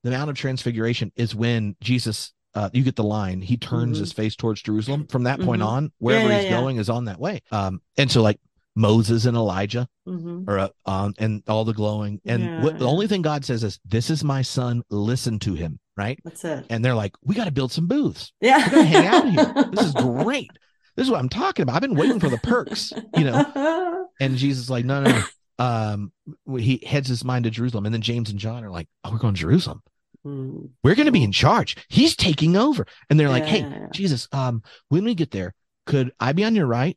[0.03, 2.33] The Mount of Transfiguration is when Jesus.
[2.55, 3.41] Uh, you get the line.
[3.41, 4.03] He turns mm-hmm.
[4.03, 5.07] his face towards Jerusalem.
[5.07, 5.71] From that point mm-hmm.
[5.71, 7.41] on, wherever yeah, yeah, he's going is on that way.
[7.51, 8.39] Um, and so like
[8.75, 10.49] Moses and Elijah mm-hmm.
[10.49, 12.21] are uh, and all the glowing.
[12.25, 14.83] And what, the only thing God says is, "This is my son.
[14.89, 16.19] Listen to him." right?
[16.23, 16.65] That's it.
[16.69, 18.31] And they're like, we got to build some booths.
[18.41, 18.63] Yeah.
[18.65, 19.65] We're going to hang out here.
[19.71, 20.51] This is great.
[20.95, 21.75] This is what I'm talking about.
[21.75, 23.89] I've been waiting for the perks, you know?
[24.19, 25.23] And Jesus is like, no, no.
[25.57, 26.11] Um,
[26.55, 27.85] he heads his mind to Jerusalem.
[27.85, 29.81] And then James and John are like, oh, we're going to Jerusalem.
[30.23, 30.69] Mm.
[30.83, 31.75] We're going to be in charge.
[31.89, 32.85] He's taking over.
[33.09, 33.87] And they're like, hey.
[33.91, 35.55] Jesus, um, when we get there,
[35.87, 36.95] could I be on your right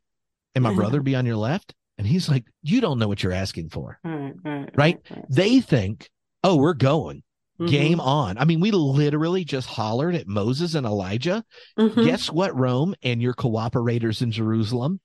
[0.57, 1.05] and my brother mm-hmm.
[1.05, 1.73] be on your left?
[1.97, 3.99] And he's like, you don't know what you're asking for.
[4.05, 4.71] Mm, mm, mm, right?
[4.75, 5.01] right, right?
[5.09, 5.25] right.
[5.29, 6.09] They think,
[6.43, 7.23] oh, we're going.
[7.59, 7.71] Mm-hmm.
[7.71, 8.37] Game on.
[8.37, 11.43] I mean, we literally just hollered at Moses and Elijah.
[11.79, 12.03] Mm-hmm.
[12.03, 14.99] Guess what, Rome and your cooperators in Jerusalem?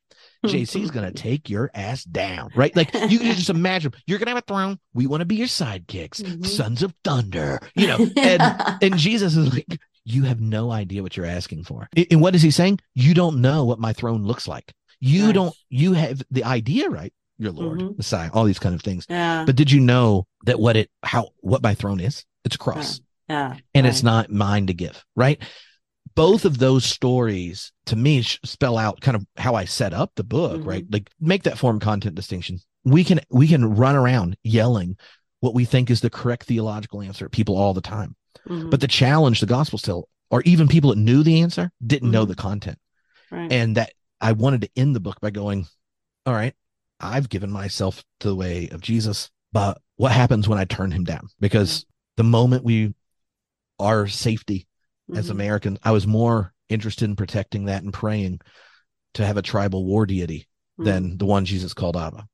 [0.45, 1.29] JC's going to mm-hmm.
[1.29, 2.75] take your ass down, right?
[2.75, 4.79] Like you can just imagine you're going to have a throne.
[4.93, 6.43] We want to be your sidekicks, mm-hmm.
[6.43, 8.07] sons of thunder, you know.
[8.17, 8.43] And
[8.83, 11.89] and Jesus is like, you have no idea what you're asking for.
[12.11, 12.81] And what is he saying?
[12.95, 14.73] You don't know what my throne looks like.
[15.05, 15.35] You nice.
[15.35, 15.55] don't.
[15.69, 17.13] You have the idea, right?
[17.37, 17.97] Your Lord, mm-hmm.
[17.97, 19.05] Messiah, all these kind of things.
[19.11, 19.43] Yeah.
[19.45, 22.25] But did you know that what it how what my throne is?
[22.45, 23.01] It's a cross.
[23.29, 23.55] Yeah.
[23.55, 23.91] yeah and right.
[23.91, 25.43] it's not mine to give, right?
[26.15, 30.23] Both of those stories to me spell out kind of how I set up the
[30.23, 30.69] book, mm-hmm.
[30.69, 30.85] right?
[30.89, 32.61] Like make that form content distinction.
[32.85, 34.97] We can we can run around yelling
[35.41, 38.15] what we think is the correct theological answer at people all the time.
[38.49, 38.71] Mm-hmm.
[38.71, 42.13] But the challenge the gospel still or even people that knew the answer didn't mm-hmm.
[42.13, 42.79] know the content.
[43.33, 43.51] Right.
[43.51, 45.67] And that I wanted to end the book by going,
[46.25, 46.55] all right,
[47.01, 51.03] I've given myself to the way of Jesus, but what happens when I turn him
[51.03, 51.29] down?
[51.41, 51.85] Because
[52.17, 52.95] the moment we
[53.81, 54.69] our safety
[55.11, 55.19] mm-hmm.
[55.19, 58.41] as Americans, I was more interested in protecting that and praying
[59.15, 60.47] to have a tribal war deity
[60.79, 60.85] mm-hmm.
[60.85, 62.25] than the one Jesus called Abba.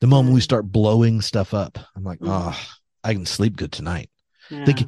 [0.00, 2.30] The moment we start blowing stuff up, I'm like, mm-hmm.
[2.30, 2.60] oh,
[3.02, 4.10] I can sleep good tonight.
[4.50, 4.64] Yeah.
[4.66, 4.86] Like,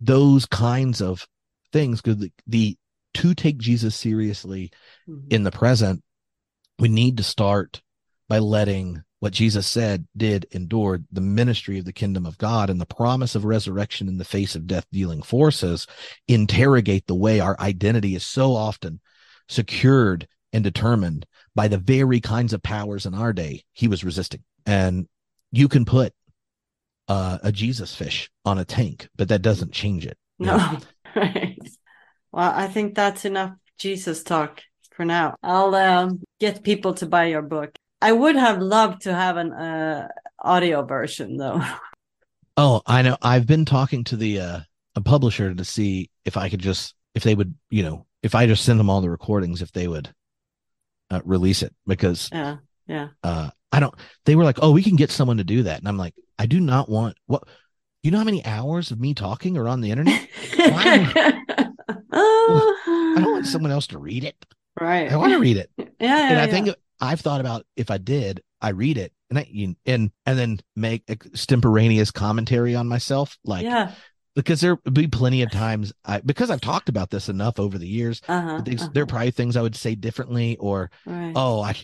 [0.00, 1.26] those kinds of
[1.72, 2.78] things, because the, the
[3.14, 4.70] to take Jesus seriously
[5.08, 5.26] mm-hmm.
[5.30, 6.02] in the present,
[6.78, 7.82] we need to start
[8.28, 12.80] by letting what Jesus said, did, endured the ministry of the kingdom of God and
[12.80, 15.86] the promise of resurrection in the face of death dealing forces
[16.26, 19.00] interrogate the way our identity is so often
[19.48, 24.42] secured and determined by the very kinds of powers in our day he was resisting.
[24.64, 25.06] And
[25.52, 26.14] you can put
[27.08, 30.16] uh, a Jesus fish on a tank, but that doesn't change it.
[30.38, 30.78] No.
[31.16, 31.58] Right.
[32.32, 34.60] Well, I think that's enough Jesus talk
[34.92, 35.34] for now.
[35.42, 37.74] I'll um, get people to buy your book.
[38.02, 40.08] I would have loved to have an uh,
[40.38, 41.62] audio version though.
[42.56, 43.16] Oh, I know.
[43.22, 44.60] I've been talking to the uh,
[44.94, 48.46] a publisher to see if I could just if they would, you know, if I
[48.46, 50.12] just send them all the recordings, if they would
[51.10, 52.56] uh, release it because yeah,
[52.86, 53.08] yeah.
[53.22, 53.94] Uh, I don't.
[54.26, 56.44] They were like, oh, we can get someone to do that, and I'm like, I
[56.46, 57.44] do not want what.
[58.02, 60.28] You know how many hours of me talking are on the internet?
[62.12, 64.36] I don't want someone else to read it.
[64.80, 65.10] Right.
[65.10, 65.70] I want to read it.
[65.76, 65.84] Yeah.
[66.00, 66.50] yeah and I yeah.
[66.50, 69.46] think I've thought about if I did, I read it and I
[69.86, 73.92] and and then make extemporaneous commentary on myself, like yeah.
[74.36, 77.78] Because there would be plenty of times I because I've talked about this enough over
[77.78, 78.22] the years.
[78.28, 78.90] Uh-huh, these, uh-huh.
[78.94, 81.32] There are probably things I would say differently, or right.
[81.34, 81.74] oh, I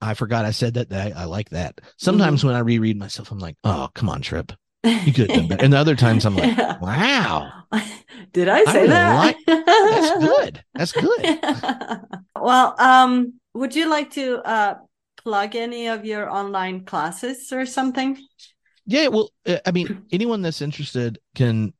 [0.00, 0.90] I forgot I said that.
[0.90, 1.80] that I, I like that.
[1.96, 2.48] Sometimes mm-hmm.
[2.48, 4.52] when I reread myself, I'm like, oh, come on, Tripp.
[4.84, 5.64] You could have done better.
[5.64, 6.78] And the other times I'm like, yeah.
[6.80, 7.64] wow.
[8.32, 9.16] Did I say I that?
[9.16, 10.64] Like, that's good.
[10.74, 11.40] That's good.
[12.40, 14.74] well, um, would you like to uh,
[15.16, 18.18] plug any of your online classes or something?
[18.86, 21.72] Yeah, well, uh, I mean, anyone that's interested can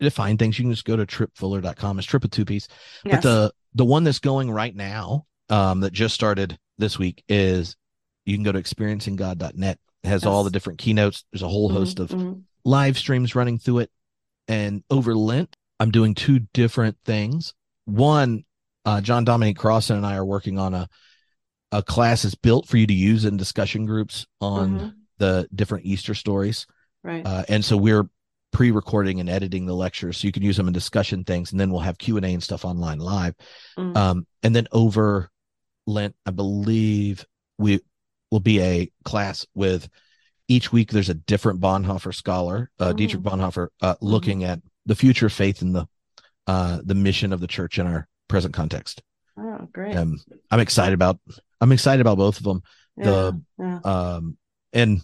[0.00, 0.58] define things.
[0.58, 1.98] You can just go to trippfuller.com.
[1.98, 2.68] It's trip with two piece.
[3.04, 3.16] Yes.
[3.16, 7.76] But the the one that's going right now, um, that just started this week is
[8.24, 9.78] you can go to experiencing.god.net.
[10.04, 10.28] It has yes.
[10.28, 11.24] all the different keynotes.
[11.32, 12.40] There's a whole mm-hmm, host of mm-hmm.
[12.64, 13.90] live streams running through it.
[14.46, 17.54] And over Lent, I'm doing two different things.
[17.86, 18.44] One
[18.84, 20.88] uh, John Dominic Crossan and I are working on a
[21.72, 24.88] a class that's built for you to use in discussion groups on mm-hmm.
[25.18, 26.66] the different Easter stories.
[27.02, 27.26] Right.
[27.26, 28.08] Uh, and so we're
[28.52, 31.72] pre-recording and editing the lectures so you can use them in discussion things and then
[31.72, 33.34] we'll have q&a and stuff online live
[33.76, 33.96] mm.
[33.96, 35.28] um, and then over
[35.88, 37.26] lent i believe
[37.58, 37.80] we
[38.34, 39.88] will be a class with
[40.48, 42.96] each week there's a different bonhoeffer scholar uh, mm.
[42.96, 44.06] dietrich bonhoeffer uh, mm-hmm.
[44.06, 45.86] looking at the future of faith and the
[46.46, 49.02] uh, the mission of the church in our present context
[49.38, 50.18] oh great um,
[50.50, 51.18] i'm excited about
[51.60, 52.62] i'm excited about both of them
[52.96, 53.78] yeah, the yeah.
[53.84, 54.36] um
[54.72, 55.00] and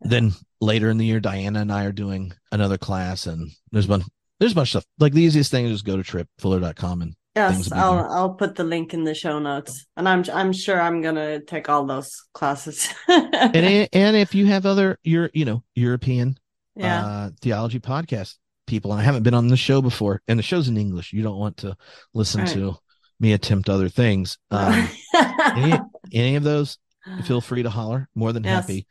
[0.00, 4.04] then later in the year, Diana and I are doing another class, and there's one
[4.38, 4.86] there's a bunch of stuff.
[4.98, 8.64] Like the easiest thing is just go to trippfuller.com and yes, I'll I'll put the
[8.64, 12.88] link in the show notes, and I'm I'm sure I'm gonna take all those classes.
[13.08, 13.56] and
[13.92, 16.38] and if you have other your you know European
[16.74, 17.06] yeah.
[17.06, 18.36] uh, theology podcast
[18.66, 21.22] people, and I haven't been on the show before, and the show's in English, you
[21.22, 21.76] don't want to
[22.14, 22.50] listen right.
[22.50, 22.76] to
[23.20, 24.38] me attempt other things.
[24.50, 24.88] Um,
[25.56, 25.78] any
[26.12, 26.78] any of those,
[27.24, 28.08] feel free to holler.
[28.14, 28.62] More than yes.
[28.62, 28.86] happy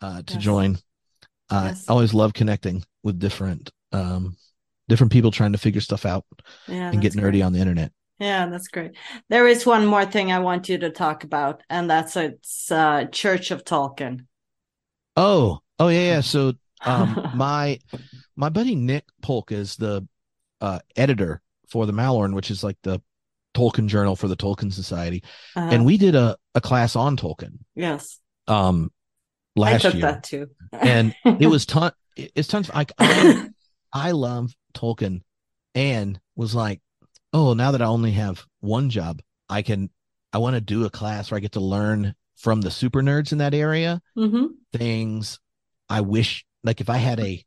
[0.00, 0.42] uh, to yes.
[0.42, 0.78] join.
[1.50, 1.84] Uh, yes.
[1.88, 4.36] I always love connecting with different um,
[4.88, 6.24] different people trying to figure stuff out
[6.66, 7.42] yeah, and get nerdy great.
[7.42, 7.92] on the internet.
[8.18, 8.92] Yeah, that's great.
[9.28, 13.06] There is one more thing I want you to talk about, and that's it's uh,
[13.06, 14.26] Church of Tolkien.
[15.16, 16.20] Oh, oh yeah, yeah.
[16.20, 16.52] So
[16.84, 17.80] um, my
[18.36, 20.06] my buddy Nick Polk is the
[20.60, 23.00] uh, editor for the Mallorn, which is like the
[23.54, 25.22] Tolkien journal for the Tolkien Society,
[25.56, 25.70] uh-huh.
[25.72, 27.58] and we did a a class on Tolkien.
[27.74, 28.18] Yes.
[28.46, 28.92] Um,
[29.56, 30.02] last I took year.
[30.02, 30.46] that too.
[30.72, 33.48] and it was ton it's tons I, I
[34.12, 35.22] love Tolkien
[35.74, 36.80] and was like,
[37.32, 39.90] oh, now that I only have one job, I can
[40.32, 43.32] I want to do a class where I get to learn from the super nerds
[43.32, 44.46] in that area mm-hmm.
[44.72, 45.38] things
[45.88, 47.44] I wish like if I had a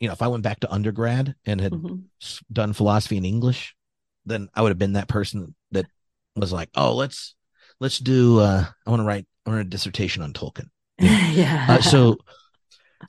[0.00, 1.94] you know, if I went back to undergrad and had mm-hmm.
[2.52, 3.74] done philosophy and English,
[4.26, 5.86] then I would have been that person that
[6.36, 7.34] was like, oh, let's
[7.80, 10.68] let's do uh I want to write I want a dissertation on Tolkien.
[10.98, 11.66] yeah.
[11.68, 12.18] Uh, so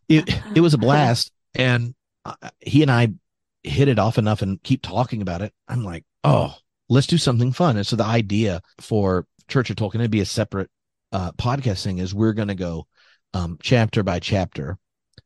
[0.08, 1.96] it it was a blast, and
[2.26, 3.14] uh, he and I
[3.64, 5.54] hit it off enough and keep talking about it.
[5.68, 6.56] I'm like, oh,
[6.90, 7.78] let's do something fun.
[7.78, 10.70] And so the idea for Church of Tolkien to be a separate
[11.12, 12.88] uh, podcast thing is we're going to go
[13.34, 14.78] um, chapter by chapter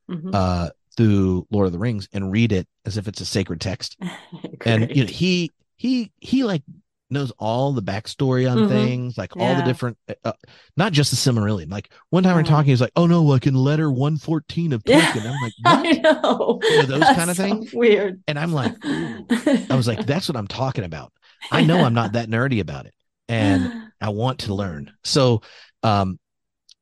[0.09, 0.31] mm-hmm.
[0.33, 3.97] uh, through Lord of the Rings and read it as if it's a sacred text.
[4.65, 6.63] and you know, he he he like
[7.09, 8.69] knows all the backstory on mm-hmm.
[8.69, 9.43] things, like yeah.
[9.43, 10.33] all the different, uh, uh,
[10.77, 11.71] not just the Silmarillion.
[11.71, 14.83] Like one time we're talking, he's like, "Oh no, like in letter one fourteen of
[14.85, 15.31] Tolkien." Yeah.
[15.31, 15.87] I'm like, what?
[15.87, 16.59] I know.
[16.63, 17.73] You know those that's kind of so things.
[17.73, 18.21] Weird.
[18.27, 21.11] And I'm like, I was like, that's what I'm talking about.
[21.51, 22.93] I know I'm not that nerdy about it,
[23.27, 24.91] and I want to learn.
[25.03, 25.41] So,
[25.83, 26.19] um,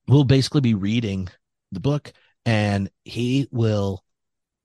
[0.07, 1.30] we'll basically be reading
[1.71, 2.11] the book,
[2.45, 4.03] and he will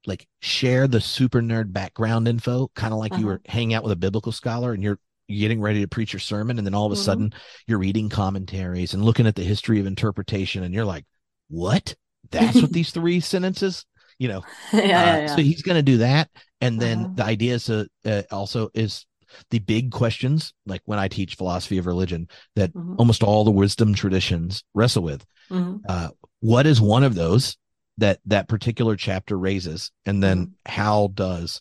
[0.07, 3.21] like share the super nerd background info, kind of like uh-huh.
[3.21, 4.99] you were hanging out with a biblical scholar and you're
[5.41, 7.05] getting ready to preach your sermon and then all of a mm-hmm.
[7.05, 7.35] sudden
[7.67, 11.05] you're reading commentaries and looking at the history of interpretation and you're like
[11.49, 11.95] what
[12.31, 13.85] that's what these three sentences
[14.19, 15.27] you know yeah, uh, yeah, yeah.
[15.27, 16.31] so he's going to do that
[16.61, 17.13] and then uh-huh.
[17.17, 19.07] the idea is to, uh, also is
[19.51, 22.97] the big questions like when i teach philosophy of religion that mm-hmm.
[22.99, 25.77] almost all the wisdom traditions wrestle with mm-hmm.
[25.89, 26.09] uh,
[26.41, 27.57] what is one of those
[27.99, 30.73] that that particular chapter raises and then mm-hmm.
[30.73, 31.61] how does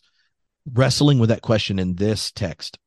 [0.72, 2.78] wrestling with that question in this text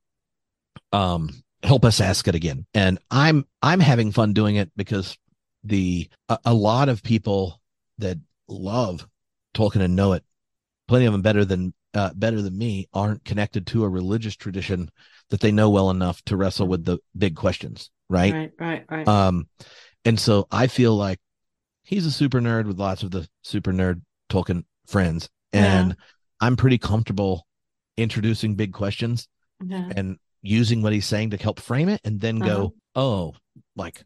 [0.91, 1.29] um,
[1.63, 2.65] help us ask it again.
[2.73, 5.17] And I'm I'm having fun doing it because
[5.63, 7.61] the a, a, lot of people
[7.97, 8.17] that
[8.47, 9.07] love
[9.55, 10.23] Tolkien and know it,
[10.87, 14.89] plenty of them better than uh, better than me, aren't connected to a religious tradition
[15.29, 17.89] that they know well enough to wrestle with the big questions.
[18.09, 18.33] Right.
[18.33, 18.51] Right.
[18.59, 18.85] Right.
[18.89, 19.07] Right.
[19.07, 19.47] Um,
[20.03, 21.19] and so I feel like
[21.83, 25.95] he's a super nerd with lots of the super nerd Tolkien friends, and yeah.
[26.41, 27.47] I'm pretty comfortable
[27.97, 29.27] introducing big questions.
[29.65, 29.89] Yeah.
[29.95, 30.17] And
[30.47, 32.55] using what he's saying to help frame it and then uh-huh.
[32.55, 33.33] go, oh,
[33.75, 34.03] like,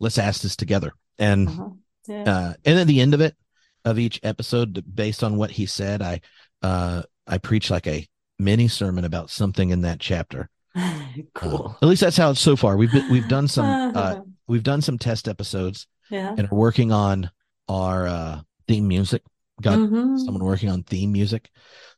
[0.00, 0.92] let's ask this together.
[1.18, 1.68] And, uh-huh.
[2.08, 2.22] yeah.
[2.22, 3.36] uh, and at the end of it,
[3.84, 6.20] of each episode, based on what he said, I,
[6.62, 8.06] uh, I preach like a
[8.38, 10.48] mini sermon about something in that chapter.
[11.34, 11.76] cool.
[11.80, 12.76] Uh, at least that's how it's so far.
[12.76, 13.66] We've been, we've done some,
[13.96, 16.34] uh, we've done some test episodes yeah.
[16.36, 17.30] and are working on
[17.68, 19.22] our, uh, theme music.
[19.60, 20.16] Got mm-hmm.
[20.18, 21.50] someone working on theme music.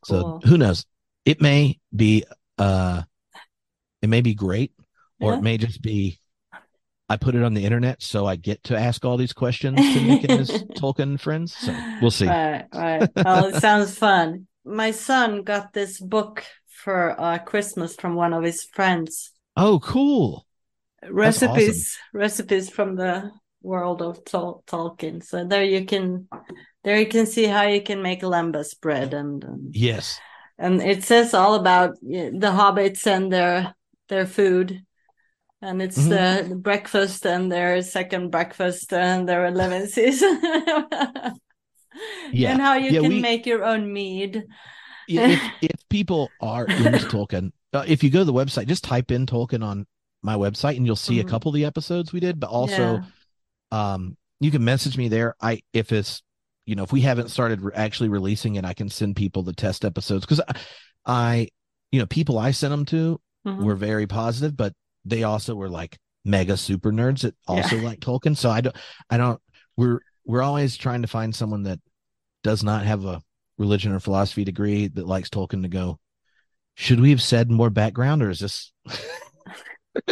[0.03, 0.41] So cool.
[0.45, 0.85] who knows?
[1.23, 2.25] It may be,
[2.57, 3.03] uh,
[4.05, 4.71] it may be great,
[5.19, 5.39] or yeah.
[5.39, 6.19] it may just be
[7.09, 10.01] I put it on the internet so I get to ask all these questions to
[10.01, 11.55] Nick and his Tolkien friends.
[11.55, 12.27] So we'll see.
[12.27, 13.09] Right, right.
[13.15, 14.47] Well, it sounds fun.
[14.63, 19.31] My son got this book for uh, Christmas from one of his friends.
[19.57, 20.45] Oh, cool!
[21.09, 22.19] Recipes, awesome.
[22.19, 23.31] recipes from the
[23.61, 25.23] world of Tol- Tolkien.
[25.23, 26.27] So there you can,
[26.83, 30.19] there you can see how you can make lembas bread and, and yes,
[30.57, 33.74] and it says all about the hobbits and their
[34.09, 34.85] their food
[35.61, 36.49] and it's mm-hmm.
[36.49, 40.21] the breakfast and their second breakfast and their elevenses
[42.31, 44.43] yeah and how you yeah, can we, make your own mead
[45.07, 49.11] if, if people are into tolkien uh, if you go to the website just type
[49.11, 49.85] in tolkien on
[50.21, 51.27] my website and you'll see mm-hmm.
[51.27, 53.01] a couple of the episodes we did but also
[53.71, 53.93] yeah.
[53.93, 56.21] um you can message me there i if it's
[56.65, 59.53] you know if we haven't started re- actually releasing it i can send people the
[59.53, 60.55] test episodes because I,
[61.05, 61.47] I,
[61.91, 63.63] you know people i send them to mm-hmm.
[63.63, 64.73] were very positive but
[65.05, 67.83] they also were like mega super nerds that also yeah.
[67.83, 68.35] like Tolkien.
[68.35, 68.75] So I don't,
[69.09, 69.39] I don't,
[69.77, 71.79] we're, we're always trying to find someone that
[72.43, 73.21] does not have a
[73.57, 75.99] religion or philosophy degree that likes Tolkien to go,
[76.73, 78.73] should we have said more background or is this?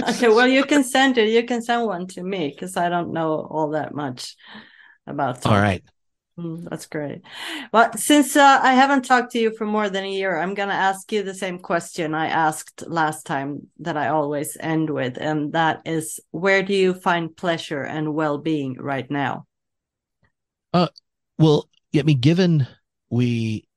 [0.07, 0.29] okay.
[0.29, 1.29] Well, you can send it.
[1.29, 4.36] You can send one to me because I don't know all that much
[5.07, 5.41] about.
[5.41, 5.51] Tolkien.
[5.51, 5.84] All right.
[6.38, 7.21] Mm, that's great.
[7.71, 10.69] Well, since uh, I haven't talked to you for more than a year, I'm going
[10.69, 15.17] to ask you the same question I asked last time that I always end with.
[15.17, 19.45] And that is where do you find pleasure and well being right now?
[20.73, 20.88] Uh,
[21.38, 22.67] well, I mean, given
[23.11, 23.67] we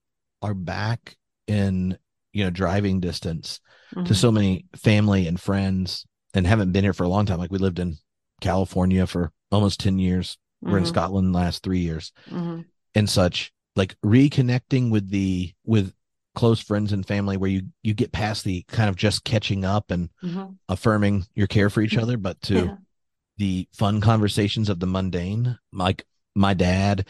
[0.40, 1.98] are back in,
[2.32, 3.60] you know, driving distance
[3.94, 4.04] mm-hmm.
[4.04, 7.50] to so many family and friends and haven't been here for a long time, like
[7.52, 7.98] we lived in
[8.40, 10.78] California for almost 10 years we're mm-hmm.
[10.78, 12.62] in Scotland last three years mm-hmm.
[12.94, 13.52] and such.
[13.74, 15.92] Like reconnecting with the with
[16.34, 19.90] close friends and family where you you get past the kind of just catching up
[19.90, 20.52] and mm-hmm.
[20.68, 22.02] affirming your care for each mm-hmm.
[22.02, 22.76] other, but to yeah.
[23.36, 25.58] the fun conversations of the mundane.
[25.72, 26.04] Like
[26.34, 27.06] my dad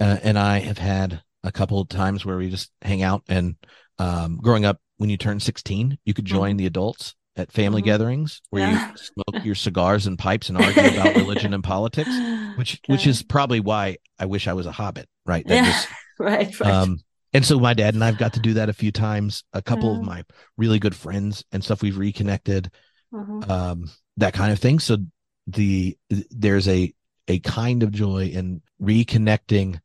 [0.00, 3.56] uh, and I have had a couple of times where we just hang out and
[3.98, 6.58] um, growing up when you turn 16 you could join mm-hmm.
[6.58, 7.90] the adults at family mm-hmm.
[7.90, 8.90] gatherings where yeah.
[8.90, 12.10] you smoke your cigars and pipes and argue about religion and politics,
[12.56, 12.92] which okay.
[12.92, 15.46] which is probably why I wish I was a hobbit, right?
[15.46, 16.70] That yeah, just, right, right.
[16.70, 16.98] Um,
[17.32, 19.44] and so my dad and I've got to do that a few times.
[19.54, 20.22] A couple of my
[20.58, 22.70] really good friends and stuff we've reconnected,
[23.12, 23.50] mm-hmm.
[23.50, 24.78] um, that kind of thing.
[24.78, 24.98] So
[25.46, 26.92] the there's a
[27.28, 29.80] a kind of joy in reconnecting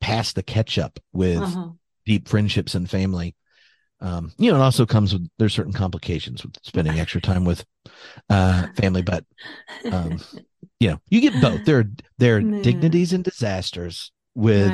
[0.00, 1.70] past the catch up with mm-hmm.
[2.04, 3.36] deep friendships and family
[4.00, 7.64] um, you know, it also comes with there's certain complications with spending extra time with
[8.30, 9.24] uh, family, but
[9.90, 10.20] um,
[10.78, 11.64] you know, you get both.
[11.64, 14.72] There are there are dignities and disasters with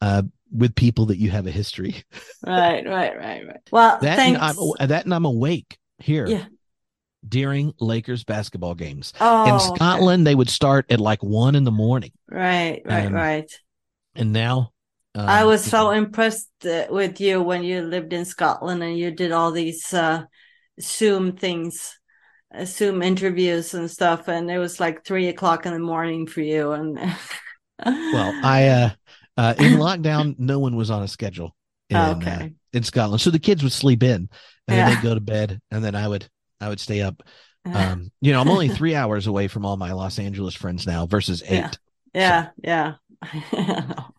[0.00, 2.02] uh, with people that you have a history.
[2.46, 3.60] right, right, right, right.
[3.70, 4.40] Well, that thanks.
[4.40, 6.26] and I'm that and I'm awake here.
[6.26, 6.44] Yeah.
[7.28, 9.12] During Lakers basketball games.
[9.20, 10.30] Oh, in Scotland, okay.
[10.30, 12.12] they would start at like one in the morning.
[12.30, 13.60] Right, right, and, right.
[14.14, 14.70] And now
[15.14, 19.10] um, I was so impressed uh, with you when you lived in Scotland and you
[19.10, 20.24] did all these uh,
[20.80, 21.98] Zoom things,
[22.54, 26.40] uh, Zoom interviews and stuff, and it was like three o'clock in the morning for
[26.40, 26.72] you.
[26.72, 26.96] And
[27.84, 28.90] well, I uh,
[29.36, 31.56] uh, in lockdown, no one was on a schedule
[31.88, 32.52] in uh, okay.
[32.72, 34.28] in Scotland, so the kids would sleep in,
[34.68, 34.86] and yeah.
[34.86, 36.28] then they'd go to bed, and then I would
[36.60, 37.22] I would stay up.
[37.64, 41.06] Um, you know, I'm only three hours away from all my Los Angeles friends now
[41.06, 41.78] versus eight.
[42.14, 42.50] Yeah, so.
[42.62, 42.94] yeah.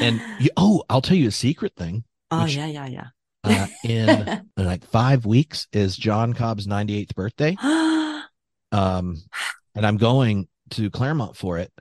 [0.00, 2.04] and you, oh, I'll tell you a secret thing.
[2.30, 3.06] Oh which, yeah, yeah, yeah.
[3.44, 4.08] uh, in,
[4.56, 7.56] in like five weeks is John Cobb's 98th birthday.
[8.72, 9.16] um,
[9.74, 11.72] and I'm going to Claremont for it,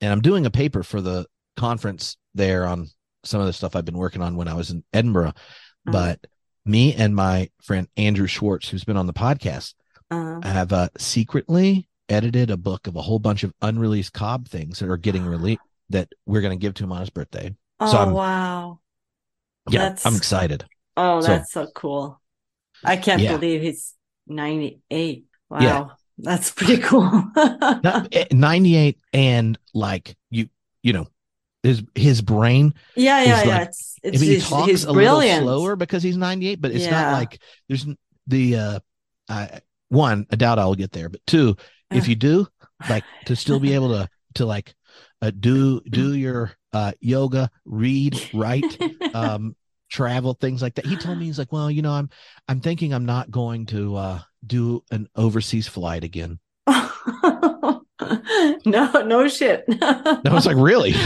[0.00, 2.88] and I'm doing a paper for the conference there on
[3.24, 5.28] some of the stuff I've been working on when I was in Edinburgh.
[5.28, 5.92] Uh-huh.
[5.92, 6.26] But
[6.64, 9.74] me and my friend Andrew Schwartz, who's been on the podcast,
[10.10, 10.40] uh-huh.
[10.42, 14.90] have uh, secretly edited a book of a whole bunch of unreleased Cobb things that
[14.90, 15.60] are getting released
[15.90, 17.54] that we're going to give to him on his birthday.
[17.80, 18.80] Oh so wow!
[19.68, 20.64] Yeah, that's, I'm excited.
[20.96, 22.20] Oh, that's so, so cool!
[22.84, 23.36] I can't yeah.
[23.36, 23.94] believe he's
[24.26, 25.24] 98.
[25.50, 25.86] Wow, yeah.
[26.18, 27.10] that's pretty cool.
[28.12, 30.48] Eh, 98 and like you,
[30.82, 31.06] you know,
[31.62, 32.74] his his brain.
[32.94, 33.62] Yeah, yeah, yeah.
[33.62, 35.44] It's, it's I mean, he talks he's a brilliant.
[35.44, 36.90] little slower because he's 98, but it's yeah.
[36.90, 37.86] not like there's
[38.26, 38.78] the uh,
[39.28, 40.26] I, one.
[40.30, 41.56] I doubt I'll get there, but two,
[41.90, 42.46] if you do,
[42.88, 44.74] like to still be able to to like
[45.22, 48.78] uh, do do your uh, yoga, read, write,
[49.14, 49.56] um,
[49.90, 50.86] travel, things like that.
[50.86, 52.10] He told me he's like, well, you know, I'm
[52.48, 56.38] I'm thinking I'm not going to uh, do an overseas flight again.
[56.66, 57.80] no,
[58.66, 59.64] no shit.
[59.80, 60.94] I was like, really?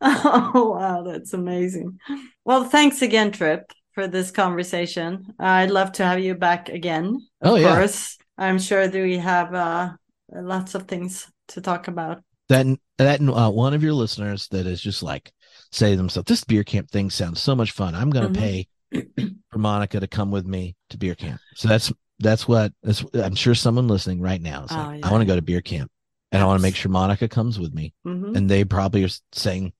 [0.00, 1.98] oh wow, that's amazing.
[2.44, 5.34] Well, thanks again, Tripp, for this conversation.
[5.38, 7.26] I'd love to have you back again.
[7.40, 7.74] Of oh, yeah.
[7.74, 8.18] course.
[8.38, 9.90] I'm sure that we have uh,
[10.32, 12.22] lots of things to talk about.
[12.48, 12.66] That
[12.98, 15.32] that uh, one of your listeners that is just like
[15.70, 17.94] say to themselves, "This beer camp thing sounds so much fun.
[17.94, 19.00] I'm going to mm-hmm.
[19.22, 23.04] pay for Monica to come with me to beer camp." So that's that's what that's,
[23.14, 25.08] I'm sure someone listening right now is oh, like, yeah.
[25.08, 25.90] "I want to go to beer camp,
[26.30, 26.44] and yes.
[26.44, 28.36] I want to make sure Monica comes with me." Mm-hmm.
[28.36, 29.72] And they probably are saying,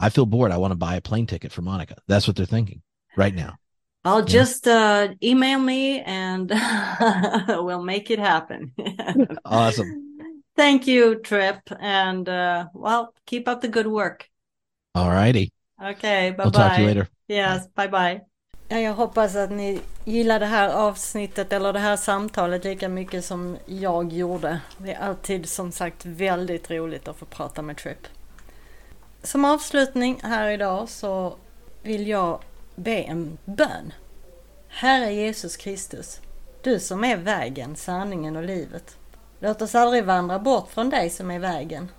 [0.00, 0.52] "I feel bored.
[0.52, 2.82] I want to buy a plane ticket for Monica." That's what they're thinking
[3.16, 3.54] right now.
[4.04, 4.26] I'll yeah.
[4.26, 6.50] just uh, email me and
[7.48, 8.72] we'll make it happen.
[9.44, 10.07] awesome.
[10.58, 11.60] Thank you, Trip.
[11.80, 14.28] And uh, well, keep up the good work.
[14.94, 15.52] All righty.
[15.80, 16.44] Okay, bye bye.
[16.44, 17.08] We'll talk to you later.
[17.28, 18.20] Yes, bye bye.
[18.68, 23.56] Jag hoppas att ni gillar det här avsnittet eller det här samtalet lika mycket som
[23.66, 24.60] jag gjorde.
[24.78, 28.06] Det är alltid som sagt väldigt roligt att få prata med Trip.
[29.22, 31.36] Som avslutning här idag så
[31.82, 32.40] vill jag
[32.76, 33.92] be en bön.
[34.68, 36.20] Herre Jesus Kristus,
[36.62, 38.97] du som är vägen, sanningen och livet.
[39.40, 41.90] Låt oss aldrig vandra bort från dig som är vägen.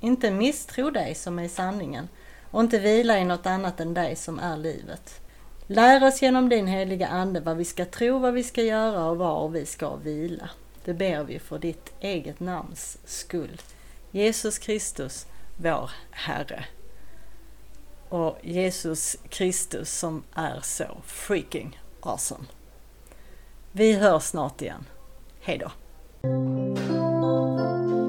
[0.00, 2.08] Inte misstro dig som är sanningen
[2.50, 5.20] och inte vila i något annat än dig som är livet.
[5.66, 9.16] Lär oss genom din heliga Ande vad vi ska tro, vad vi ska göra och
[9.16, 10.50] var vi ska vila.
[10.84, 13.60] Det ber vi för ditt eget namns skull.
[14.10, 15.26] Jesus Kristus,
[15.56, 16.64] vår Herre.
[18.08, 22.44] Och Jesus Kristus som är så freaking awesome.
[23.72, 24.84] Vi hörs snart igen.
[25.40, 25.70] Hejdå!
[26.24, 28.01] Música